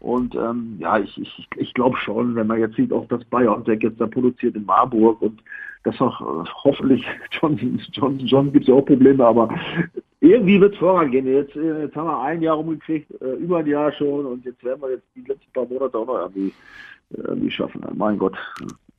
Und 0.00 0.34
ähm, 0.34 0.76
ja, 0.78 0.98
ich, 0.98 1.16
ich, 1.20 1.48
ich 1.56 1.74
glaube 1.74 1.96
schon, 1.98 2.34
wenn 2.34 2.46
man 2.46 2.58
jetzt 2.58 2.76
sieht, 2.76 2.92
auch 2.92 3.06
das 3.08 3.22
BioNTech 3.26 3.82
jetzt 3.82 4.00
da 4.00 4.06
produziert 4.06 4.56
in 4.56 4.64
Marburg 4.64 5.20
und 5.20 5.42
das 5.84 6.00
auch 6.00 6.20
äh, 6.20 6.48
hoffentlich 6.64 7.04
Johnson 7.32 7.80
Johnson 7.92 8.26
Johnson 8.26 8.52
gibt 8.52 8.64
es 8.64 8.68
ja 8.68 8.74
auch 8.74 8.84
Probleme, 8.84 9.24
aber 9.24 9.54
irgendwie 10.20 10.60
wird 10.60 10.72
es 10.72 10.78
vorangehen. 10.78 11.26
Jetzt, 11.26 11.54
jetzt 11.54 11.96
haben 11.96 12.06
wir 12.06 12.20
ein 12.20 12.40
Jahr 12.40 12.56
rumgekriegt, 12.56 13.10
äh, 13.20 13.34
über 13.34 13.58
ein 13.58 13.66
Jahr 13.66 13.92
schon 13.92 14.24
und 14.24 14.44
jetzt 14.44 14.64
werden 14.64 14.80
wir 14.80 14.90
jetzt 14.90 15.06
die 15.14 15.24
letzten 15.24 15.52
paar 15.52 15.66
Monate 15.66 15.98
auch 15.98 16.06
noch 16.06 16.18
irgendwie, 16.18 16.52
äh, 17.14 17.20
irgendwie 17.22 17.50
schaffen. 17.50 17.84
Mein 17.94 18.18
Gott. 18.18 18.36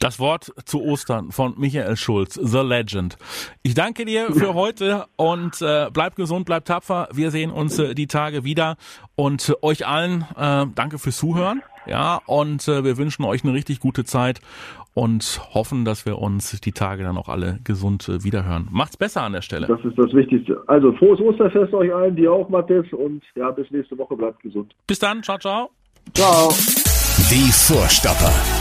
Das 0.02 0.20
Wort 0.20 0.52
zu 0.66 0.82
Ostern 0.82 1.30
von 1.30 1.54
Michael 1.58 1.96
Schulz, 1.96 2.34
The 2.34 2.62
Legend. 2.62 3.18
Ich 3.62 3.76
danke 3.76 4.04
dir 4.04 4.32
für 4.32 4.54
heute 4.56 5.06
und 5.16 5.62
äh, 5.62 5.92
bleib 5.94 6.16
gesund, 6.16 6.48
bleib 6.48 6.66
tapfer. 6.66 7.08
Wir 7.14 7.30
sehen 7.30 7.52
uns 7.52 7.78
äh, 7.78 7.94
die 7.94 8.08
Tage 8.08 8.44
wieder 8.44 8.78
und 9.16 9.48
äh, 9.48 9.54
euch 9.62 9.86
allen 9.86 10.26
äh, 10.36 10.66
danke 10.74 10.98
fürs 10.98 11.18
Zuhören. 11.18 11.62
Ja, 11.86 12.20
und 12.26 12.68
äh, 12.68 12.84
wir 12.84 12.98
wünschen 12.98 13.26
euch 13.26 13.44
eine 13.44 13.54
richtig 13.54 13.80
gute 13.80 14.04
Zeit 14.04 14.42
und 14.96 15.40
hoffen, 15.54 15.86
dass 15.86 16.08
wir 16.08 16.18
uns 16.18 16.60
die 16.62 16.72
Tage 16.72 17.04
dann 17.04 17.16
auch 17.16 17.30
alle 17.30 17.60
gesund 17.64 18.10
äh, 18.10 18.24
wiederhören. 18.24 18.70
Macht's 18.72 18.98
besser 18.98 19.22
an 19.22 19.34
der 19.34 19.44
Stelle. 19.44 19.68
Das 19.68 19.86
ist 19.86 20.00
das 20.00 20.12
Wichtigste. 20.14 20.64
Also 20.66 20.94
frohes 20.94 21.20
Osterfest 21.20 21.76
euch 21.76 21.94
allen, 21.94 22.16
die 22.16 22.28
auch, 22.28 22.50
Mathis, 22.50 22.92
und 22.92 23.22
ja, 23.36 23.52
bis 23.52 23.70
nächste 23.70 23.96
Woche, 24.00 24.16
bleibt 24.16 24.40
gesund. 24.40 24.74
Bis 24.88 24.98
dann, 24.98 25.22
ciao, 25.22 25.38
ciao. 25.38 25.70
Ciao. 26.16 26.50
Die 27.30 27.52
Vorstopper. 27.52 28.61